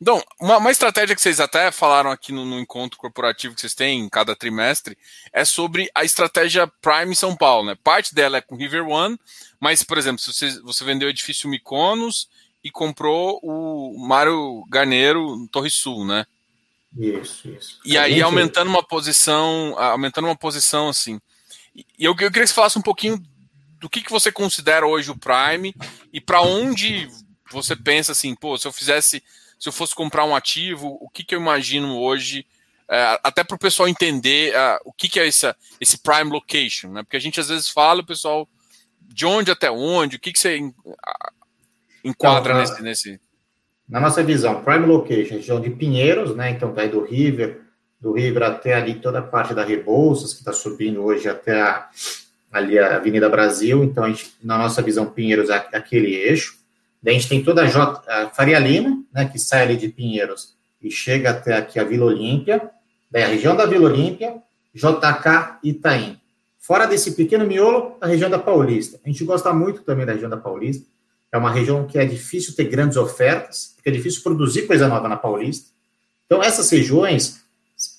[0.00, 3.74] Então, uma, uma, estratégia que vocês até falaram aqui no, no, encontro corporativo que vocês
[3.74, 4.96] têm em cada trimestre
[5.32, 7.76] é sobre a estratégia Prime São Paulo, né?
[7.82, 9.18] Parte dela é com River One,
[9.60, 12.28] mas, por exemplo, se você, você vendeu o edifício Miconos
[12.62, 16.26] e comprou o Mário Garneiro no Torre Sul, né?
[16.96, 17.80] Isso, isso.
[17.84, 18.22] E aí gente...
[18.22, 21.20] aumentando uma posição, aumentando uma posição assim.
[21.74, 23.20] E eu, eu queria que você falasse um pouquinho
[23.80, 25.74] do que, que você considera hoje o Prime
[26.12, 27.08] e para onde
[27.50, 29.22] você pensa assim, pô, se eu fizesse
[29.62, 32.44] se eu fosse comprar um ativo, o que, que eu imagino hoje,
[32.90, 36.88] é, até para o pessoal entender é, o que, que é essa, esse prime location,
[36.88, 37.04] né?
[37.04, 38.48] Porque a gente às vezes fala, o pessoal,
[39.00, 40.58] de onde até onde, o que, que você
[42.02, 43.20] enquadra então, nesse, nesse.
[43.88, 46.50] Na nossa visão, prime location, região de Pinheiros, né?
[46.50, 47.60] Então vai do River,
[48.00, 51.88] do River até ali toda a parte da Rebouças, que está subindo hoje até a,
[52.50, 53.84] ali a Avenida Brasil.
[53.84, 56.61] Então, a gente, na nossa visão, Pinheiros é aquele eixo.
[57.04, 60.54] A gente tem toda a, J, a Faria Lima, né, que sai ali de Pinheiros
[60.80, 62.70] e chega até aqui a Vila Olímpia.
[63.10, 64.36] Daí a região da Vila Olímpia,
[64.74, 66.18] JK e Itaim.
[66.58, 69.00] Fora desse pequeno miolo, a região da Paulista.
[69.04, 70.86] A gente gosta muito também da região da Paulista.
[71.32, 75.08] É uma região que é difícil ter grandes ofertas, porque é difícil produzir coisa nova
[75.08, 75.70] na Paulista.
[76.26, 77.42] Então, essas regiões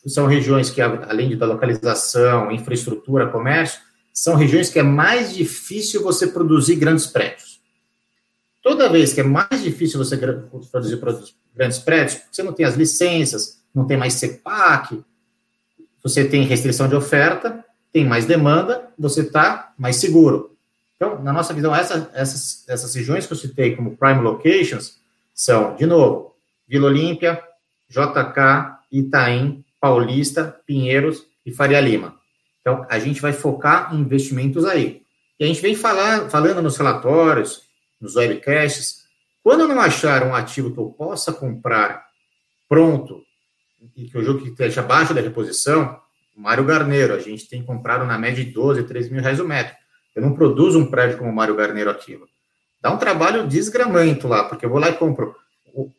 [0.07, 3.81] são regiões que, além da localização, infraestrutura, comércio,
[4.13, 7.52] são regiões que é mais difícil você produzir grandes prédios.
[8.63, 13.61] Toda vez que é mais difícil você produzir grandes prédios, você não tem as licenças,
[13.75, 15.03] não tem mais CEPAC,
[16.01, 20.55] você tem restrição de oferta, tem mais demanda, você está mais seguro.
[20.95, 24.97] Então, na nossa visão, essa, essas, essas regiões que eu citei como prime locations
[25.35, 26.33] são, de novo,
[26.65, 27.43] Vila Olímpia,
[27.89, 32.15] JK, Itaim, Paulista, Pinheiros e Faria Lima.
[32.61, 35.01] Então, a gente vai focar em investimentos aí.
[35.37, 37.63] E a gente vem falar, falando nos relatórios,
[38.03, 39.03] nos webcasts.
[39.41, 42.05] Quando eu não achar um ativo que eu possa comprar
[42.67, 43.23] pronto
[43.95, 45.99] e que o jogo que esteja abaixo da reposição,
[46.35, 49.73] Mário Garneiro, a gente tem comprado na média de 12, 13 mil reais o metro.
[50.15, 52.27] Eu não produzo um prédio como o Mário Garneiro ativo.
[52.81, 55.35] Dá um trabalho desgramento lá, porque eu vou lá e compro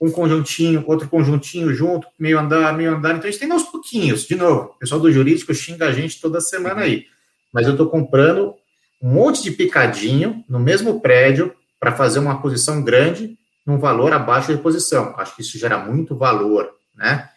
[0.01, 3.17] um conjuntinho, outro conjuntinho junto, meio andar, meio andar.
[3.17, 4.27] Então a gente tem aos pouquinhos.
[4.27, 7.07] De novo, o pessoal do jurídico xinga a gente toda semana aí.
[7.53, 8.55] Mas eu estou comprando
[9.03, 14.49] um monte de picadinho no mesmo prédio para fazer uma posição grande num valor abaixo
[14.49, 15.13] da reposição.
[15.19, 17.29] Acho que isso gera muito valor, né?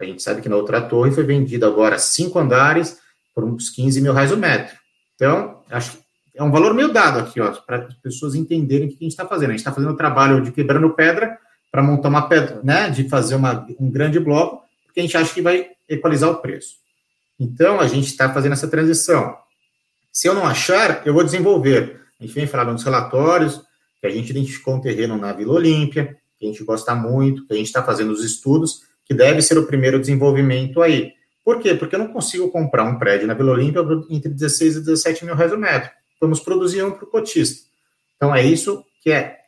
[0.00, 3.00] A gente sabe que na outra torre foi vendida agora cinco andares
[3.34, 4.76] por uns 15 mil reais o metro.
[5.16, 5.98] Então, acho que
[6.36, 9.10] é um valor meio dado aqui, ó, para as pessoas entenderem o que a gente
[9.10, 9.48] está fazendo.
[9.48, 11.36] A gente está fazendo o trabalho de quebrando pedra
[11.72, 15.34] para montar uma pedra, né, de fazer uma, um grande bloco, porque a gente acha
[15.34, 16.76] que vai equalizar o preço.
[17.40, 19.36] Então, a gente está fazendo essa transição.
[20.12, 22.02] Se eu não achar, eu vou desenvolver.
[22.20, 23.65] A gente vem falando nos relatórios,
[24.12, 27.52] que a gente identificou um terreno na Vila Olímpia, que a gente gosta muito, que
[27.52, 31.12] a gente está fazendo os estudos, que deve ser o primeiro desenvolvimento aí.
[31.44, 31.74] Por quê?
[31.74, 33.80] Porque eu não consigo comprar um prédio na Vila Olímpia
[34.10, 35.90] entre 16 e 17 mil reais o metro.
[36.20, 37.66] Vamos produzir um para o cotista.
[38.16, 39.38] Então, é isso que é.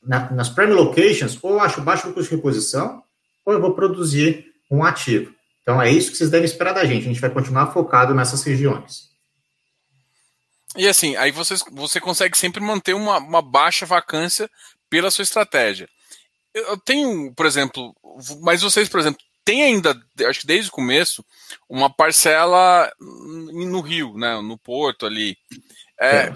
[0.00, 3.02] Na, nas prime locations, ou eu acho baixo custo de reposição,
[3.44, 5.32] ou eu vou produzir um ativo.
[5.62, 7.02] Então, é isso que vocês devem esperar da gente.
[7.04, 9.08] A gente vai continuar focado nessas regiões.
[10.78, 14.48] E assim, aí você, você consegue sempre manter uma, uma baixa vacância
[14.88, 15.88] pela sua estratégia.
[16.54, 17.94] Eu tenho, por exemplo,
[18.40, 21.24] mas vocês, por exemplo, têm ainda, acho que desde o começo,
[21.68, 25.36] uma parcela no Rio, né, no Porto ali.
[26.00, 26.32] É,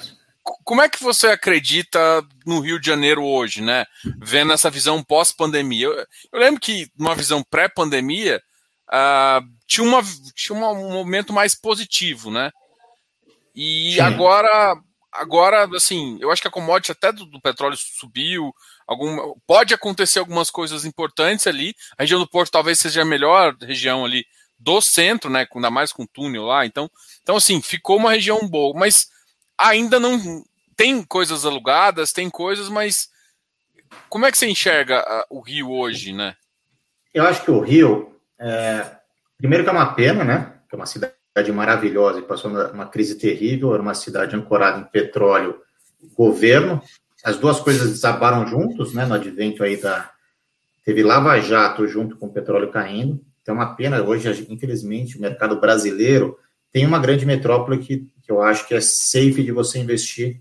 [0.64, 1.98] como é que você acredita
[2.44, 3.86] no Rio de Janeiro hoje, né?
[4.20, 5.86] Vendo essa visão pós-pandemia.
[5.86, 8.42] Eu, eu, lembro que numa visão pré-pandemia
[8.88, 10.02] uh, tinha, uma,
[10.34, 12.50] tinha um momento mais positivo, né?
[13.54, 14.00] E Sim.
[14.00, 14.76] agora,
[15.12, 18.52] agora, assim, eu acho que a commodity até do, do, petróleo subiu.
[18.86, 21.74] Algum, pode acontecer algumas coisas importantes ali.
[21.98, 24.24] A região do Porto talvez seja a melhor região ali
[24.58, 25.46] do centro, né?
[25.54, 26.64] Ainda mais com túnel lá.
[26.64, 26.90] Então,
[27.22, 29.08] então assim, ficou uma região boa, mas
[29.58, 30.42] ainda não
[30.76, 33.08] tem coisas alugadas, tem coisas, mas
[34.08, 36.34] como é que você enxerga o Rio hoje, né?
[37.12, 38.96] Eu acho que o Rio, é,
[39.36, 40.60] primeiro que é uma pena, né?
[40.68, 44.80] Que é uma cidade cidade maravilhosa e passou uma crise terrível, era uma cidade ancorada
[44.80, 45.60] em petróleo,
[46.14, 46.82] governo.
[47.24, 50.10] As duas coisas desabaram juntos, né, no advento aí da...
[50.84, 53.24] Teve Lava Jato junto com o petróleo caindo.
[53.40, 56.36] Então, é uma pena, hoje, infelizmente, o mercado brasileiro
[56.72, 60.40] tem uma grande metrópole que, que eu acho que é safe de você investir,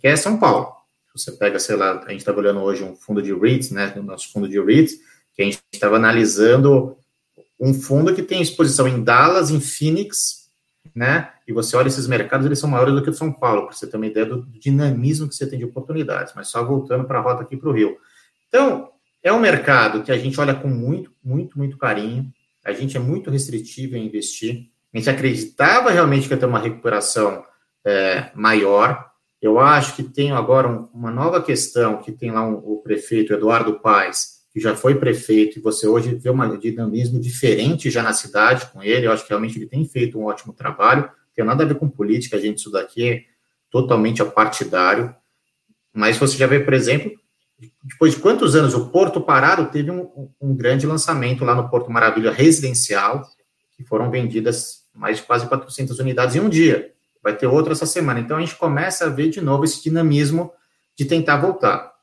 [0.00, 0.72] que é São Paulo.
[1.14, 4.02] Você pega, sei lá, a gente está olhando hoje um fundo de REITs, né, o
[4.02, 4.94] nosso fundo de REITs,
[5.32, 6.96] que a gente estava analisando
[7.60, 10.50] um fundo que tem exposição em Dallas, em Phoenix,
[10.94, 11.32] né?
[11.46, 13.86] E você olha esses mercados, eles são maiores do que o São Paulo, para você
[13.86, 16.32] ter uma ideia do dinamismo que você tem de oportunidades.
[16.34, 17.96] Mas só voltando para a rota aqui para o Rio.
[18.48, 18.90] Então,
[19.22, 22.30] é um mercado que a gente olha com muito, muito, muito carinho.
[22.64, 24.68] A gente é muito restritivo em investir.
[24.92, 27.44] A gente acreditava realmente que ia ter uma recuperação
[27.84, 29.10] é, maior.
[29.40, 33.32] Eu acho que tem agora um, uma nova questão que tem lá um, o prefeito
[33.32, 38.12] Eduardo Paes, que já foi prefeito, e você hoje vê um dinamismo diferente já na
[38.12, 41.64] cidade com ele, eu acho que realmente ele tem feito um ótimo trabalho, tem nada
[41.64, 43.24] a ver com política, gente, isso daqui é
[43.68, 45.12] totalmente apartidário,
[45.92, 47.10] mas você já vê, por exemplo,
[47.82, 51.90] depois de quantos anos o Porto Parado teve um, um grande lançamento lá no Porto
[51.90, 53.28] Maravilha residencial,
[53.76, 56.92] que foram vendidas mais de quase 400 unidades em um dia.
[57.20, 58.20] Vai ter outro essa semana.
[58.20, 60.52] Então a gente começa a ver de novo esse dinamismo
[60.96, 61.93] de tentar voltar.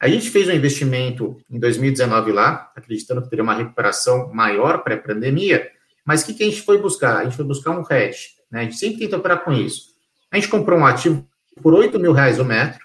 [0.00, 5.68] A gente fez um investimento em 2019 lá, acreditando que teria uma recuperação maior pré-pandemia,
[6.04, 7.18] mas o que, que, a gente foi buscar?
[7.18, 8.60] A gente foi buscar um hedge, né?
[8.60, 9.88] A gente sempre tenta operar com isso.
[10.30, 11.28] A gente comprou um ativo
[11.60, 12.80] por 8 mil reais o metro,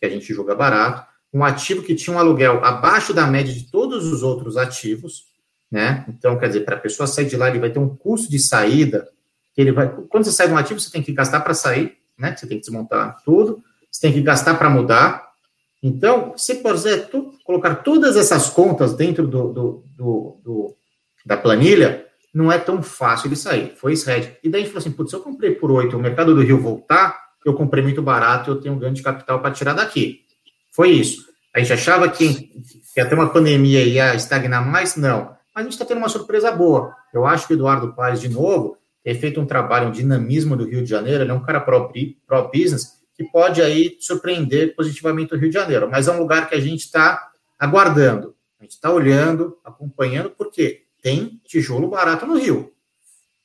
[0.00, 3.70] que a gente julga barato, um ativo que tinha um aluguel abaixo da média de
[3.70, 5.24] todos os outros ativos,
[5.70, 6.04] né?
[6.08, 8.38] Então, quer dizer, para a pessoa sair de lá, ele vai ter um custo de
[8.38, 9.08] saída,
[9.56, 9.88] ele vai.
[10.08, 12.34] Quando você sai de um ativo, você tem que gastar para sair, né?
[12.36, 15.25] Você tem que desmontar tudo, você tem que gastar para mudar,
[15.82, 20.76] então, se puder tu, colocar todas essas contas dentro do, do, do, do,
[21.24, 23.74] da planilha, não é tão fácil de sair.
[23.76, 24.36] Foi esse red.
[24.42, 26.42] E daí a gente falou assim: putz, se eu comprei por 8 o mercado do
[26.42, 30.20] Rio voltar, eu comprei muito barato, eu tenho um ganho de capital para tirar daqui.
[30.72, 31.24] Foi isso.
[31.54, 32.50] A gente achava que,
[32.92, 34.96] que até uma pandemia ia estagnar mais?
[34.96, 35.34] Não.
[35.54, 36.94] Mas a gente está tendo uma surpresa boa.
[37.14, 40.64] Eu acho que o Eduardo Paes, de novo, tem feito um trabalho, um dinamismo do
[40.64, 45.48] Rio de Janeiro, ele é um cara pró-business, que pode aí surpreender positivamente o Rio
[45.48, 45.88] de Janeiro.
[45.90, 50.84] Mas é um lugar que a gente está aguardando, a gente está olhando, acompanhando, porque
[51.02, 52.72] tem tijolo barato no Rio.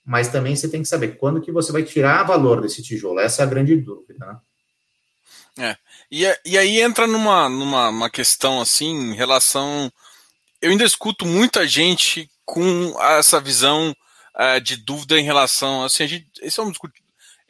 [0.04, 3.20] Mas também você tem que saber quando que você vai tirar valor desse tijolo.
[3.20, 4.26] Essa é a grande dúvida.
[4.26, 5.70] Né?
[5.70, 5.78] É.
[6.12, 9.92] E, e aí entra numa, numa questão assim, em relação.
[10.62, 13.96] Eu ainda escuto muita gente com essa visão
[14.36, 15.84] uh, de dúvida em relação.
[15.84, 16.72] Assim, a gente, esse é um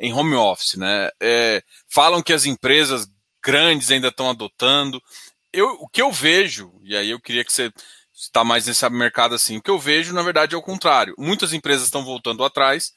[0.02, 1.10] em home office, né?
[1.22, 3.08] É, falam que as empresas
[3.42, 5.02] grandes ainda estão adotando.
[5.54, 7.72] Eu, o que eu vejo, e aí eu queria que você
[8.14, 11.14] está mais nesse mercado assim, o que eu vejo, na verdade, é o contrário.
[11.18, 12.94] Muitas empresas estão voltando atrás.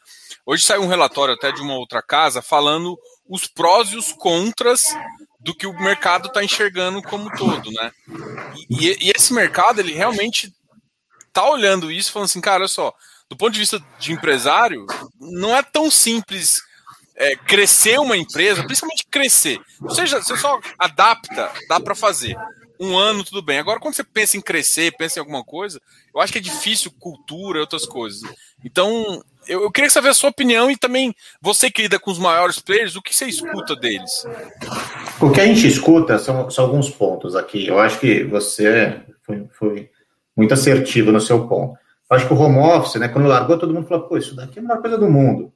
[0.47, 2.99] Hoje saiu um relatório até de uma outra casa falando
[3.29, 4.95] os prós e os contras
[5.41, 7.93] do que o mercado está enxergando como todo, né?
[8.71, 10.51] E, e, esse mercado, ele realmente
[11.33, 12.95] tá olhando isso falando assim, cara, olha só,
[13.29, 14.87] do ponto de vista de empresário,
[15.19, 16.63] não é tão simples
[17.17, 19.61] é, crescer uma empresa, principalmente crescer.
[19.81, 22.37] Ou seja, você só adapta, dá para fazer.
[22.81, 23.59] Um ano, tudo bem.
[23.59, 25.81] Agora, quando você pensa em crescer, pensa em alguma coisa,
[26.13, 28.21] eu acho que é difícil cultura e outras coisas.
[28.65, 32.19] Então, eu, eu queria saber a sua opinião e também você que lida com os
[32.19, 34.27] maiores players, o que você escuta deles?
[35.21, 37.65] O que a gente escuta são, são alguns pontos aqui.
[37.69, 39.91] Eu acho que você foi, foi
[40.37, 41.79] muito assertivo no seu ponto.
[42.11, 44.59] Eu acho que o home office, né, quando largou, todo mundo falou, pô, isso daqui
[44.59, 45.54] é a melhor coisa do mundo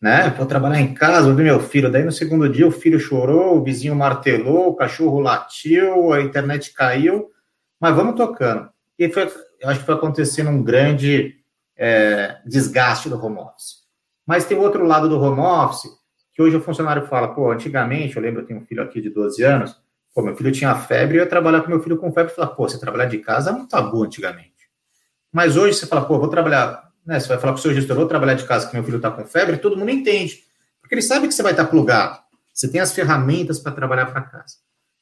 [0.00, 0.30] né?
[0.36, 1.90] Vou trabalhar em casa, vou ver meu filho.
[1.90, 6.72] Daí no segundo dia o filho chorou, o vizinho martelou, o cachorro latiu, a internet
[6.72, 7.30] caiu,
[7.78, 8.70] mas vamos tocando.
[8.98, 9.30] E foi,
[9.60, 11.36] eu acho que foi acontecendo um grande
[11.76, 13.80] é, desgaste do home office.
[14.26, 15.90] Mas tem outro lado do home office,
[16.32, 19.10] que hoje o funcionário fala, pô, antigamente, eu lembro, eu tenho um filho aqui de
[19.10, 19.76] 12 anos,
[20.14, 22.48] pô, meu filho tinha febre, eu ia trabalhar com meu filho com febre e falar,
[22.48, 24.50] pô, você trabalhar de casa é um tabu antigamente.
[25.32, 27.96] Mas hoje você fala, pô, vou trabalhar né, você vai falar para o seu gestor,
[27.96, 30.44] vou trabalhar de casa que meu filho está com febre, todo mundo entende.
[30.80, 32.18] Porque ele sabe que você vai estar tá plugado.
[32.52, 34.56] Você tem as ferramentas para trabalhar para casa.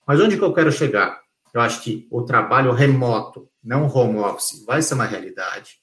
[0.07, 1.21] Mas onde que eu quero chegar?
[1.53, 5.77] Eu acho que o trabalho remoto, não home office, vai ser uma realidade.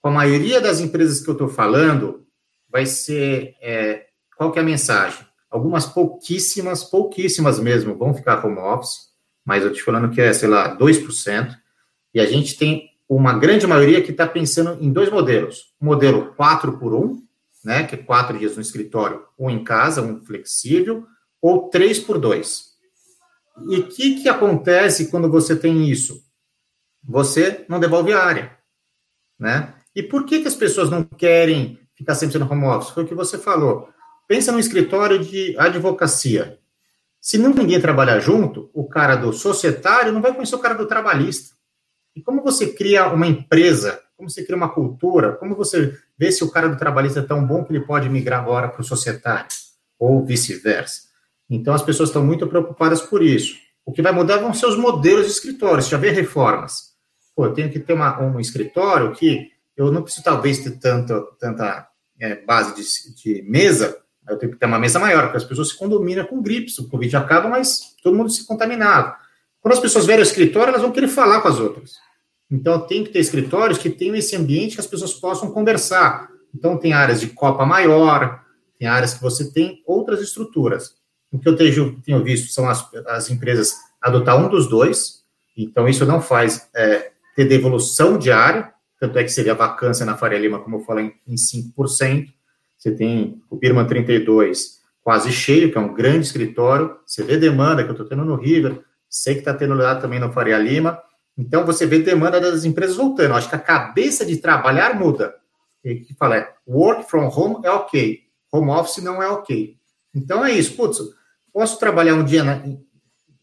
[0.00, 2.26] Com a maioria das empresas que eu estou falando,
[2.68, 3.54] vai ser.
[3.60, 4.06] É,
[4.36, 5.24] qual que é a mensagem?
[5.50, 9.12] Algumas pouquíssimas, pouquíssimas mesmo, vão ficar home office,
[9.44, 11.56] mas eu te falando que é, sei lá, 2%.
[12.12, 15.72] E a gente tem uma grande maioria que está pensando em dois modelos.
[15.80, 17.22] Modelo 4 por 1,
[17.64, 21.06] né, que é quatro dias no escritório, um em casa, um flexível,
[21.40, 22.74] ou 3 por 2.
[23.68, 26.22] E o que, que acontece quando você tem isso?
[27.02, 28.56] Você não devolve a área.
[29.38, 29.74] Né?
[29.94, 32.90] E por que, que as pessoas não querem ficar sempre no home office?
[32.90, 33.88] Foi o que você falou.
[34.26, 36.58] Pensa no escritório de advocacia.
[37.20, 40.86] Se não ninguém trabalhar junto, o cara do societário não vai conhecer o cara do
[40.86, 41.53] trabalhista.
[42.14, 46.44] E como você cria uma empresa, como você cria uma cultura, como você vê se
[46.44, 49.48] o cara do trabalhista é tão bom que ele pode migrar agora para o societário,
[49.98, 51.02] ou vice-versa.
[51.48, 53.56] Então, as pessoas estão muito preocupadas por isso.
[53.84, 56.94] O que vai mudar vão ser os modelos de escritórios, já vê reformas.
[57.34, 61.20] Pô, eu tenho que ter uma, um escritório que eu não preciso, talvez, ter tanta,
[61.38, 61.88] tanta
[62.18, 63.98] é, base de, de mesa,
[64.28, 66.88] eu tenho que ter uma mesa maior, porque as pessoas se condominam com gripes, o
[66.88, 69.16] Covid acaba, mas todo mundo se contaminava.
[69.64, 71.92] Quando as pessoas verem o escritório, elas vão querer falar com as outras.
[72.50, 76.28] Então, tem que ter escritórios que tenham esse ambiente que as pessoas possam conversar.
[76.54, 78.44] Então, tem áreas de copa maior,
[78.78, 80.96] tem áreas que você tem outras estruturas.
[81.32, 85.24] O que eu tenho, tenho visto são as, as, empresas adotar um dos dois,
[85.56, 90.04] então isso não faz é, ter devolução de área, tanto é que seria a vacância
[90.04, 92.26] na Faria Lima, como eu falei, em 5%.
[92.76, 96.98] Você tem o Birman 32 quase cheio, que é um grande escritório.
[97.06, 98.84] Você vê demanda que eu estou tendo no River,
[99.14, 101.00] sei que está tendo lá também no Faria Lima.
[101.38, 103.34] Então, você vê demanda das empresas voltando.
[103.34, 105.36] Acho que a cabeça de trabalhar muda.
[105.84, 109.76] E que fala é, work from home é ok, home office não é ok.
[110.12, 110.74] Então, é isso.
[110.74, 110.98] Putz,
[111.52, 112.60] posso trabalhar um dia na,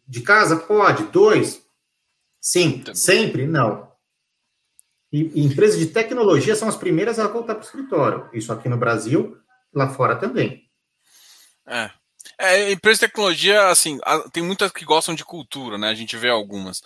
[0.06, 0.58] de casa?
[0.58, 1.04] Pode.
[1.06, 1.62] Dois?
[2.40, 2.84] Sim.
[2.94, 3.48] Sempre?
[3.48, 3.90] Não.
[5.10, 8.30] E, e empresas de tecnologia são as primeiras a voltar para o escritório.
[8.34, 9.38] Isso aqui no Brasil,
[9.74, 10.70] lá fora também.
[11.66, 11.92] É.
[12.38, 14.00] É, empresa de tecnologia, assim,
[14.32, 15.90] tem muitas que gostam de cultura, né?
[15.90, 16.82] A gente vê algumas.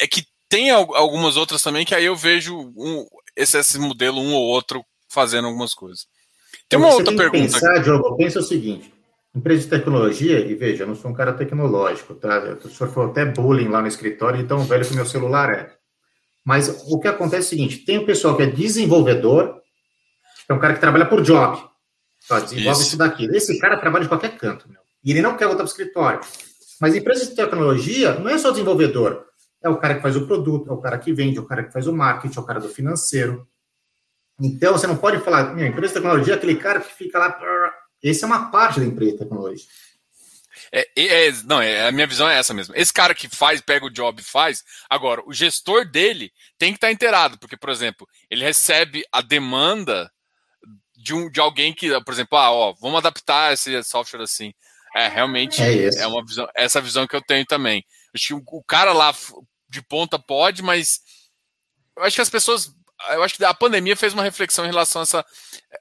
[0.00, 3.06] É que tem algumas outras também que aí eu vejo um,
[3.36, 6.06] esse, esse modelo, um ou outro, fazendo algumas coisas.
[6.68, 7.52] Tem uma outra tem pergunta.
[7.52, 8.92] Pensar, Diogo, pensa o seguinte:
[9.34, 12.58] empresa de tecnologia, e veja, eu não sou um cara tecnológico, tá?
[12.64, 15.72] O senhor falou até bullying lá no escritório, então velho que meu celular é.
[16.44, 19.60] Mas o que acontece é o seguinte: tem o pessoal que é desenvolvedor,
[20.46, 21.71] que é um cara que trabalha por job.
[22.26, 22.88] Só desenvolve isso.
[22.88, 23.24] isso daqui.
[23.26, 24.80] Esse cara trabalha de qualquer canto, meu.
[25.04, 26.20] E ele não quer voltar para o escritório.
[26.80, 29.26] Mas empresa de tecnologia não é só desenvolvedor.
[29.62, 31.62] É o cara que faz o produto, é o cara que vende, é o cara
[31.62, 33.46] que faz o marketing, é o cara do financeiro.
[34.40, 37.38] Então, você não pode falar, minha empresa de tecnologia é aquele cara que fica lá.
[38.02, 39.66] Esse é uma parte da empresa de tecnologia.
[40.72, 42.74] É, é, não, é, a minha visão é essa mesmo.
[42.76, 44.64] Esse cara que faz, pega o job e faz.
[44.88, 50.10] Agora, o gestor dele tem que estar inteirado, porque, por exemplo, ele recebe a demanda
[51.02, 54.52] de, um, de alguém que, por exemplo, ah, ó, vamos adaptar esse software assim.
[54.94, 57.84] É, realmente é, é uma visão, essa visão que eu tenho também.
[58.14, 59.12] Acho que o, o cara lá
[59.68, 61.00] de ponta pode, mas
[61.96, 62.70] eu acho que as pessoas.
[63.10, 65.26] Eu acho que a pandemia fez uma reflexão em relação a essa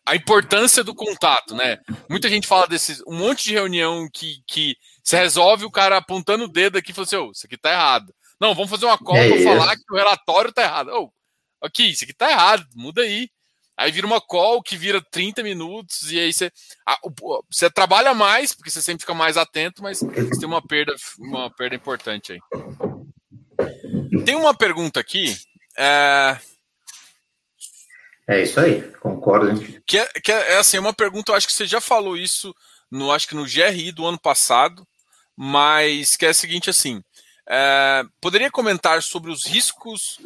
[0.08, 1.78] a importância do contato, né?
[2.10, 6.46] Muita gente fala desses um monte de reunião que, que se resolve o cara apontando
[6.46, 8.12] o dedo aqui e falou assim: oh, isso aqui tá errado.
[8.40, 10.90] Não, vamos fazer uma call é falar que o relatório tá errado.
[10.94, 11.12] Oh,
[11.64, 13.30] aqui, isso aqui tá errado, muda aí.
[13.78, 16.52] Aí vira uma call que vira 30 minutos, e aí você,
[17.50, 21.50] você trabalha mais, porque você sempre fica mais atento, mas você tem uma perda, uma
[21.50, 22.40] perda importante aí.
[24.26, 25.36] Tem uma pergunta aqui.
[25.78, 26.38] É,
[28.28, 29.60] é isso aí, concordo.
[29.86, 32.56] Que é, que é, é assim, uma pergunta, eu acho que você já falou isso
[32.90, 34.88] no, acho que no GRI do ano passado,
[35.36, 37.04] mas que é a seguinte assim.
[37.54, 40.18] É, poderia comentar sobre os riscos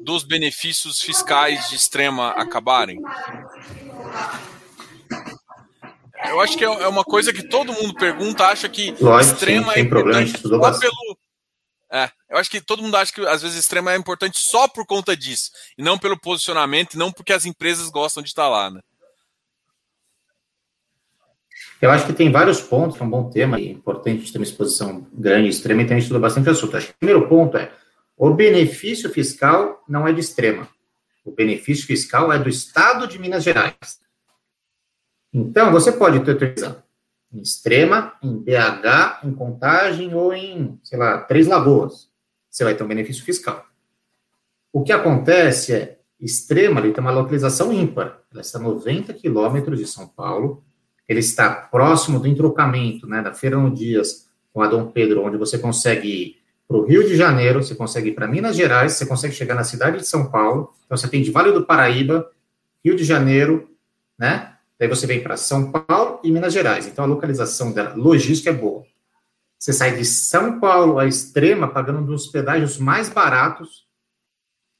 [0.00, 2.98] dos benefícios fiscais de extrema acabarem?
[6.24, 9.74] Eu acho que é, é uma coisa que todo mundo pergunta, acha que Lógico, extrema
[9.74, 11.18] sim, é importante só pelo.
[11.92, 14.86] É, eu acho que todo mundo acha que às vezes extrema é importante só por
[14.86, 18.70] conta disso, e não pelo posicionamento, e não porque as empresas gostam de estar lá,
[18.70, 18.80] né?
[21.80, 25.06] Eu acho que tem vários pontos, é um bom tema, é importante ter uma exposição
[25.12, 26.76] grande extrema, então a gente estuda bastante assunto.
[26.76, 27.72] Acho que o primeiro ponto é,
[28.16, 30.68] o benefício fiscal não é de extrema.
[31.24, 34.00] O benefício fiscal é do Estado de Minas Gerais.
[35.32, 36.82] Então, você pode ter utilizado
[37.32, 42.10] em extrema, em BH, em contagem ou em, sei lá, Três Lagoas.
[42.50, 43.64] Você vai ter um benefício fiscal.
[44.72, 48.20] O que acontece é, extrema, ele tem uma localização ímpar.
[48.32, 50.64] Ela está a 90 quilômetros de São Paulo,
[51.10, 55.36] ele está próximo do entrocamento, né, da Feira no Dias com a Dom Pedro, onde
[55.36, 56.36] você consegue ir
[56.68, 59.64] para o Rio de Janeiro, você consegue ir para Minas Gerais, você consegue chegar na
[59.64, 62.30] cidade de São Paulo, então você tem de Vale do Paraíba,
[62.84, 63.68] Rio de Janeiro,
[64.16, 64.54] né?
[64.78, 66.86] Daí você vem para São Paulo e Minas Gerais.
[66.86, 68.84] Então a localização dela, logística é boa.
[69.58, 73.84] Você sai de São Paulo à extrema, pagando um dos pedágios mais baratos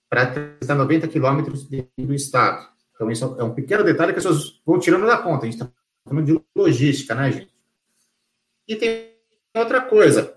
[0.09, 2.69] para 90 quilômetros do estado.
[2.95, 5.47] Então, isso é um pequeno detalhe que as pessoas vão tirando da conta.
[5.47, 5.71] A gente está
[6.25, 7.51] de logística, né, gente?
[8.67, 9.11] E tem
[9.55, 10.35] outra coisa,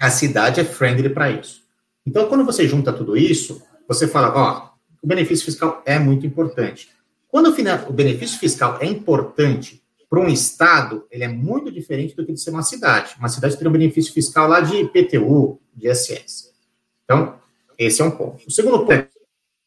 [0.00, 1.62] a cidade é friendly para isso.
[2.06, 6.90] Então, quando você junta tudo isso, você fala, ó, o benefício fiscal é muito importante.
[7.28, 7.54] Quando
[7.88, 12.40] o benefício fiscal é importante para um estado, ele é muito diferente do que de
[12.40, 13.14] ser uma cidade.
[13.18, 16.52] Uma cidade tem um benefício fiscal lá de IPTU, de ISS.
[17.04, 17.38] Então,
[17.78, 18.46] esse é um ponto.
[18.46, 19.08] O segundo ponto é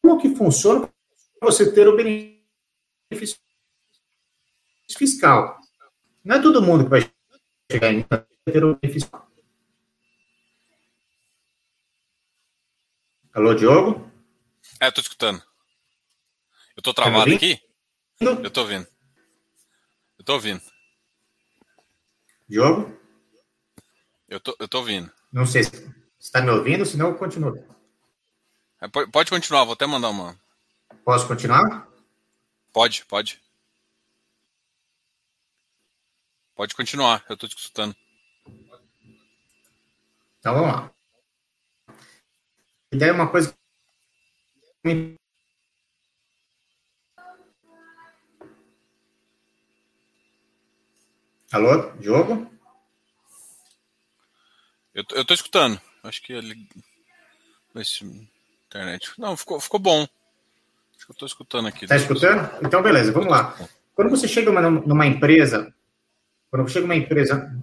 [0.02, 0.88] como que funciona
[1.38, 3.36] para você ter o benefício
[4.96, 5.60] fiscal.
[6.24, 7.10] Não é todo mundo que vai
[7.70, 8.02] chegar em
[8.44, 9.28] ter o benefício fiscal.
[13.32, 14.10] Alô, Diogo?
[14.80, 15.42] É, tô escutando.
[16.76, 17.60] Eu tô travado tá aqui?
[18.20, 18.86] Eu tô ouvindo.
[20.18, 20.62] Eu tô ouvindo.
[22.48, 22.98] Diogo?
[24.28, 25.10] Eu tô, eu tô ouvindo.
[25.32, 25.70] Não sei se
[26.18, 27.64] está me ouvindo, senão eu continuo.
[28.80, 30.38] É, pode continuar, vou até mandar uma.
[31.04, 31.88] Posso continuar?
[32.72, 33.40] Pode, pode.
[36.58, 37.94] Pode continuar, eu estou te escutando.
[40.40, 40.90] Então vamos lá.
[42.90, 43.54] E daí uma coisa
[51.52, 52.50] Alô, Diogo?
[54.92, 55.80] Eu, eu tô escutando.
[56.02, 56.68] Acho que ele.
[57.76, 58.04] Esse
[58.66, 59.12] internet.
[59.16, 60.00] Não, ficou, ficou bom.
[60.96, 61.86] Acho que eu tô escutando aqui.
[61.86, 62.50] Tá escutando?
[62.66, 63.56] Então, beleza, vamos lá.
[63.94, 65.72] Quando você chega numa, numa empresa
[66.50, 67.54] quando chega uma empresa.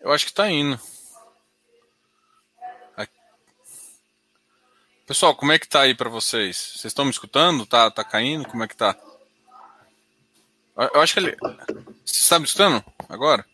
[0.00, 0.80] Eu acho que está indo.
[5.06, 6.56] Pessoal, como é que tá aí para vocês?
[6.56, 7.66] Vocês estão me escutando?
[7.66, 8.48] Tá, tá caindo?
[8.48, 8.96] Como é que tá?
[10.94, 11.36] Eu acho que ele.
[12.04, 13.44] Você está me escutando agora?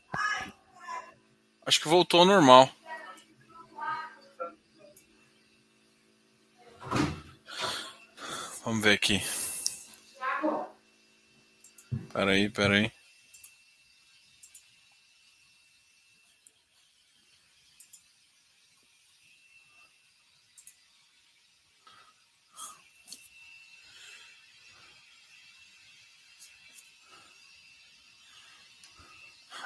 [1.67, 2.71] Acho que voltou ao normal.
[8.69, 9.23] Vamos ver aqui.
[12.13, 12.93] Peraí, peraí.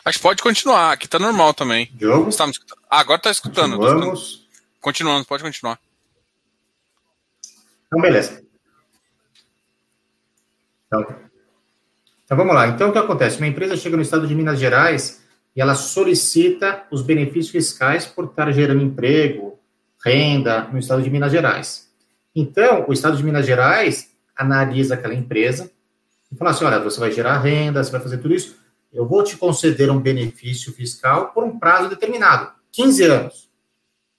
[0.04, 1.90] Acho que pode continuar, aqui tá normal também.
[1.94, 2.30] Diogo?
[2.36, 2.44] Tá
[2.88, 3.78] ah, agora tá escutando.
[3.78, 4.48] Continuamos.
[4.80, 5.80] Continuando, pode continuar.
[7.88, 8.51] Então, beleza.
[10.92, 11.16] Então,
[12.22, 12.68] então vamos lá.
[12.68, 13.38] Então o que acontece?
[13.38, 15.22] Uma empresa chega no estado de Minas Gerais
[15.56, 19.58] e ela solicita os benefícios fiscais por estar gerando emprego,
[20.04, 21.90] renda no estado de Minas Gerais.
[22.34, 25.70] Então, o estado de Minas Gerais analisa aquela empresa
[26.30, 28.58] e fala assim: olha, você vai gerar renda, você vai fazer tudo isso,
[28.92, 33.50] eu vou te conceder um benefício fiscal por um prazo determinado 15 anos,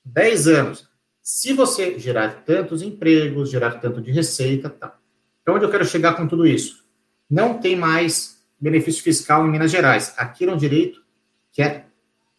[0.03, 0.89] 10 anos.
[1.21, 4.97] Se você gerar tantos empregos, gerar tanto de receita, tá.
[5.43, 6.83] Então, onde eu quero chegar com tudo isso?
[7.29, 10.13] Não tem mais benefício fiscal em Minas Gerais.
[10.17, 11.03] Aqui é um direito
[11.51, 11.85] que é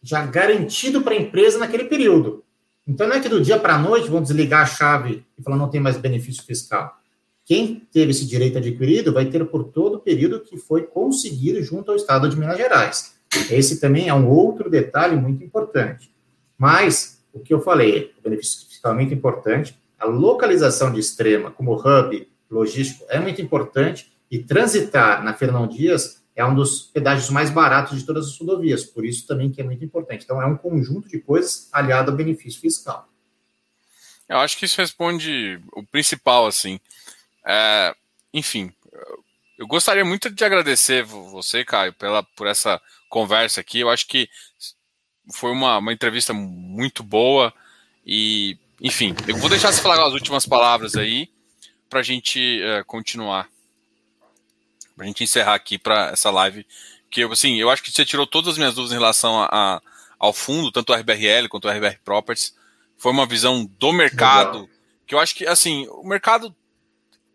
[0.01, 2.43] já garantido para a empresa naquele período.
[2.87, 5.57] Então não é que do dia para a noite vão desligar a chave e falar
[5.57, 6.95] não tem mais benefício fiscal.
[7.43, 11.89] Quem teve esse direito adquirido vai ter por todo o período que foi conseguido junto
[11.91, 13.15] ao Estado de Minas Gerais.
[13.49, 16.11] Esse também é um outro detalhe muito importante.
[16.57, 21.51] Mas, o que eu falei, o benefício fiscal é muito importante, a localização de extrema
[21.51, 27.29] como hub logístico é muito importante e transitar na Fernão Dias é um dos pedágios
[27.29, 30.25] mais baratos de todas as rodovias, por isso também que é muito importante.
[30.25, 33.07] Então, é um conjunto de coisas aliado ao benefício fiscal.
[34.27, 36.79] Eu acho que isso responde o principal, assim.
[37.45, 37.95] É,
[38.33, 38.73] enfim,
[39.57, 43.79] eu gostaria muito de agradecer você, Caio, pela, por essa conversa aqui.
[43.79, 44.27] Eu acho que
[45.33, 47.53] foi uma, uma entrevista muito boa
[48.05, 51.29] e, enfim, eu vou deixar você falar as últimas palavras aí
[51.89, 53.49] para a gente uh, continuar,
[54.95, 56.65] para a gente encerrar aqui para essa live.
[57.09, 59.47] Que eu, assim, eu acho que você tirou todas as minhas dúvidas em relação a,
[59.51, 59.81] a
[60.17, 62.55] ao fundo, tanto o RBRL quanto o RBR Properties.
[62.97, 64.69] Foi uma visão do mercado Legal.
[65.05, 66.55] que eu acho que, assim, o mercado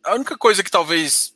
[0.05, 1.34] a única coisa que talvez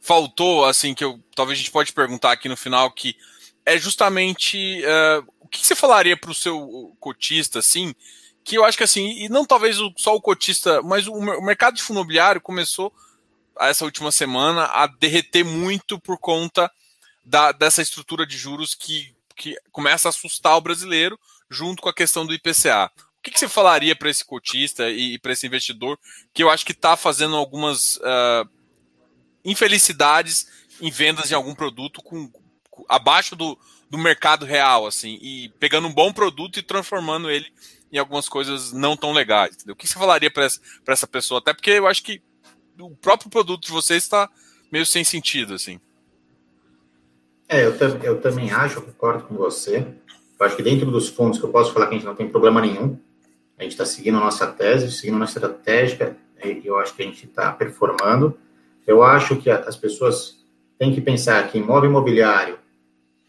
[0.00, 3.16] faltou, assim, que eu talvez a gente pode perguntar aqui no final, que
[3.64, 7.94] é justamente uh, o que você falaria para o seu cotista, assim,
[8.48, 11.74] que eu acho que assim, e não talvez só o cotista, mas o, o mercado
[11.74, 12.90] de fundo imobiliário começou
[13.60, 16.72] essa última semana a derreter muito por conta
[17.22, 21.20] da, dessa estrutura de juros que, que começa a assustar o brasileiro
[21.50, 22.90] junto com a questão do IPCA.
[23.18, 25.98] O que, que você falaria para esse cotista e, e para esse investidor
[26.32, 28.48] que eu acho que está fazendo algumas uh,
[29.44, 30.46] infelicidades
[30.80, 32.32] em vendas de algum produto com,
[32.70, 33.58] com abaixo do,
[33.90, 37.52] do mercado real, assim, e pegando um bom produto e transformando ele
[37.92, 39.54] em algumas coisas não tão legais.
[39.54, 39.74] Entendeu?
[39.74, 41.40] O que você falaria para essa, essa pessoa?
[41.40, 42.22] Até porque eu acho que
[42.78, 44.28] o próprio produto de vocês está
[44.70, 45.80] meio sem sentido, assim.
[47.48, 49.86] É, eu, eu também acho, eu concordo com você.
[50.38, 52.28] Eu acho que dentro dos fundos que eu posso falar que a gente não tem
[52.28, 52.98] problema nenhum,
[53.58, 57.02] a gente está seguindo a nossa tese, seguindo a nossa estratégia, e eu acho que
[57.02, 58.38] a gente está performando.
[58.86, 60.38] Eu acho que as pessoas
[60.78, 62.58] têm que pensar que imóvel imobiliário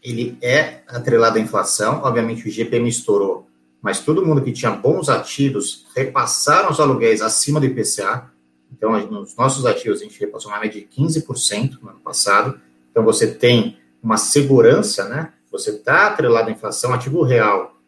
[0.02, 3.49] ele é atrelado à inflação, obviamente o GPM estourou,
[3.82, 8.30] mas todo mundo que tinha bons ativos repassaram os aluguéis acima do IPCA,
[8.72, 12.60] então nos nossos ativos a gente repassou uma média de 15% no ano passado,
[12.90, 15.32] então você tem uma segurança, né?
[15.50, 17.80] Você está atrelado à inflação, ativo real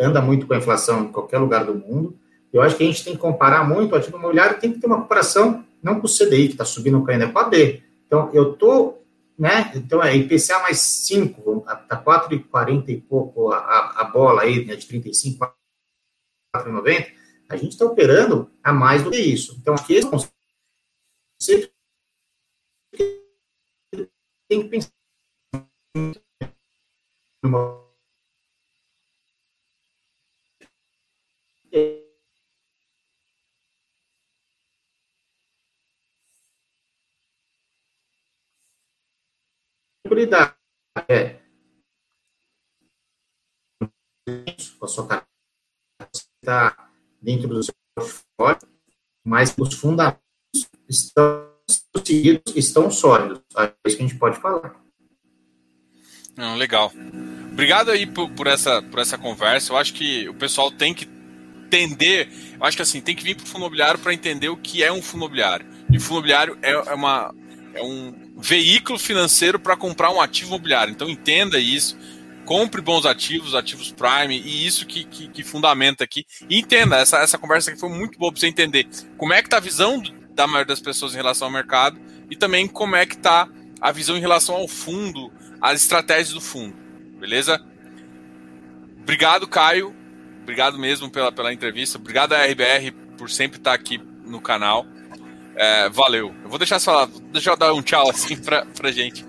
[0.00, 2.16] anda muito com a inflação em qualquer lugar do mundo.
[2.52, 4.86] Eu acho que a gente tem que comparar muito o ativo imobiliário, tem que ter
[4.86, 7.82] uma comparação não com o CDI, que está subindo caindo, é com a D.
[8.06, 8.99] Então, eu estou,
[9.40, 9.72] né?
[9.74, 14.86] Então, é IPCA mais 5, está 4,40 e pouco a, a, bola aí, né, de
[14.86, 15.38] 35,
[16.54, 17.16] 4,90.
[17.48, 19.56] A gente está operando a mais do que isso.
[19.58, 21.72] Então, aqui esse conceito
[24.46, 24.90] tem que pensar.
[44.82, 45.26] A sua
[46.42, 46.90] está
[47.20, 48.68] dentro do seu portfólio,
[49.24, 50.20] mas os fundamentos
[50.88, 51.48] estão
[52.04, 53.42] seguidos, estão sólidos.
[53.56, 54.80] É isso que a gente pode falar.
[56.36, 56.92] Não, legal.
[57.52, 59.72] Obrigado aí por, por, essa, por essa conversa.
[59.72, 61.06] Eu acho que o pessoal tem que
[61.66, 62.28] entender.
[62.58, 64.82] Eu acho que assim, tem que vir para o fundo imobiliário para entender o que
[64.82, 65.66] é um fundo imobiliário.
[65.92, 67.34] E fundo imobiliário é, é, uma,
[67.74, 70.92] é um veículo financeiro para comprar um ativo imobiliário.
[70.92, 71.96] Então entenda isso.
[72.44, 76.24] Compre bons ativos, ativos prime, e isso que, que, que fundamenta aqui.
[76.48, 79.46] E entenda, essa, essa conversa aqui foi muito boa para você entender como é que
[79.46, 80.02] está a visão
[80.34, 83.48] da maioria das pessoas em relação ao mercado e também como é que está
[83.80, 86.74] a visão em relação ao fundo, as estratégias do fundo.
[87.18, 87.60] Beleza?
[89.00, 89.94] Obrigado, Caio.
[90.42, 91.98] Obrigado mesmo pela, pela entrevista.
[91.98, 94.86] Obrigado à RBR por sempre estar aqui no canal.
[95.62, 96.32] É, valeu.
[96.42, 99.26] Eu vou deixar só, deixa eu dar um tchau assim pra, pra gente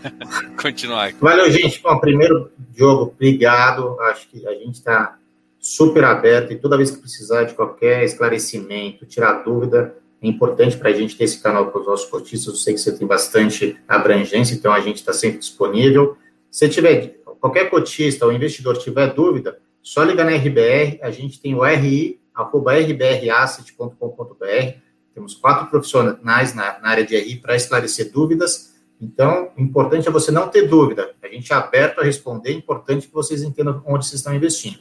[0.58, 1.08] continuar.
[1.08, 1.18] Aqui.
[1.20, 1.78] Valeu, gente.
[1.82, 4.00] Bom, primeiro, Diogo, obrigado.
[4.00, 5.18] Acho que a gente está
[5.60, 10.88] super aberto e toda vez que precisar de qualquer esclarecimento, tirar dúvida, é importante para
[10.88, 12.54] a gente ter esse canal para os nossos cotistas.
[12.54, 16.16] Eu sei que você tem bastante abrangência, então a gente está sempre disponível.
[16.50, 21.00] Se tiver qualquer cotista ou investidor tiver dúvida, só liga na RBR.
[21.02, 24.83] A gente tem o RI, arroba rbrasset.com.br.
[25.14, 28.74] Temos quatro profissionais na, na área de RI para esclarecer dúvidas.
[29.00, 31.14] Então, o importante é você não ter dúvida.
[31.22, 34.78] A gente é aberto a responder, é importante que vocês entendam onde vocês estão investindo.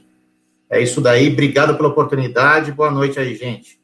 [0.69, 3.79] É isso daí, obrigado pela oportunidade, boa noite aí, gente.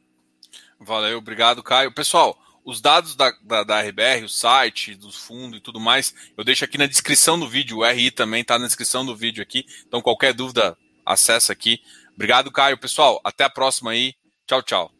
[0.78, 1.92] Valeu, obrigado, Caio.
[1.92, 6.42] Pessoal, os dados da, da, da, RBR, o site, dos fundos e tudo mais, eu
[6.42, 7.78] deixo aqui na descrição do vídeo.
[7.78, 9.64] O RI também está na descrição do vídeo aqui.
[9.86, 11.80] Então, qualquer dúvida, acessa aqui.
[12.14, 12.78] Obrigado, Caio.
[12.78, 14.14] Pessoal, até a próxima aí.
[14.46, 14.99] Tchau, tchau.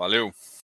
[0.00, 0.32] Valeu.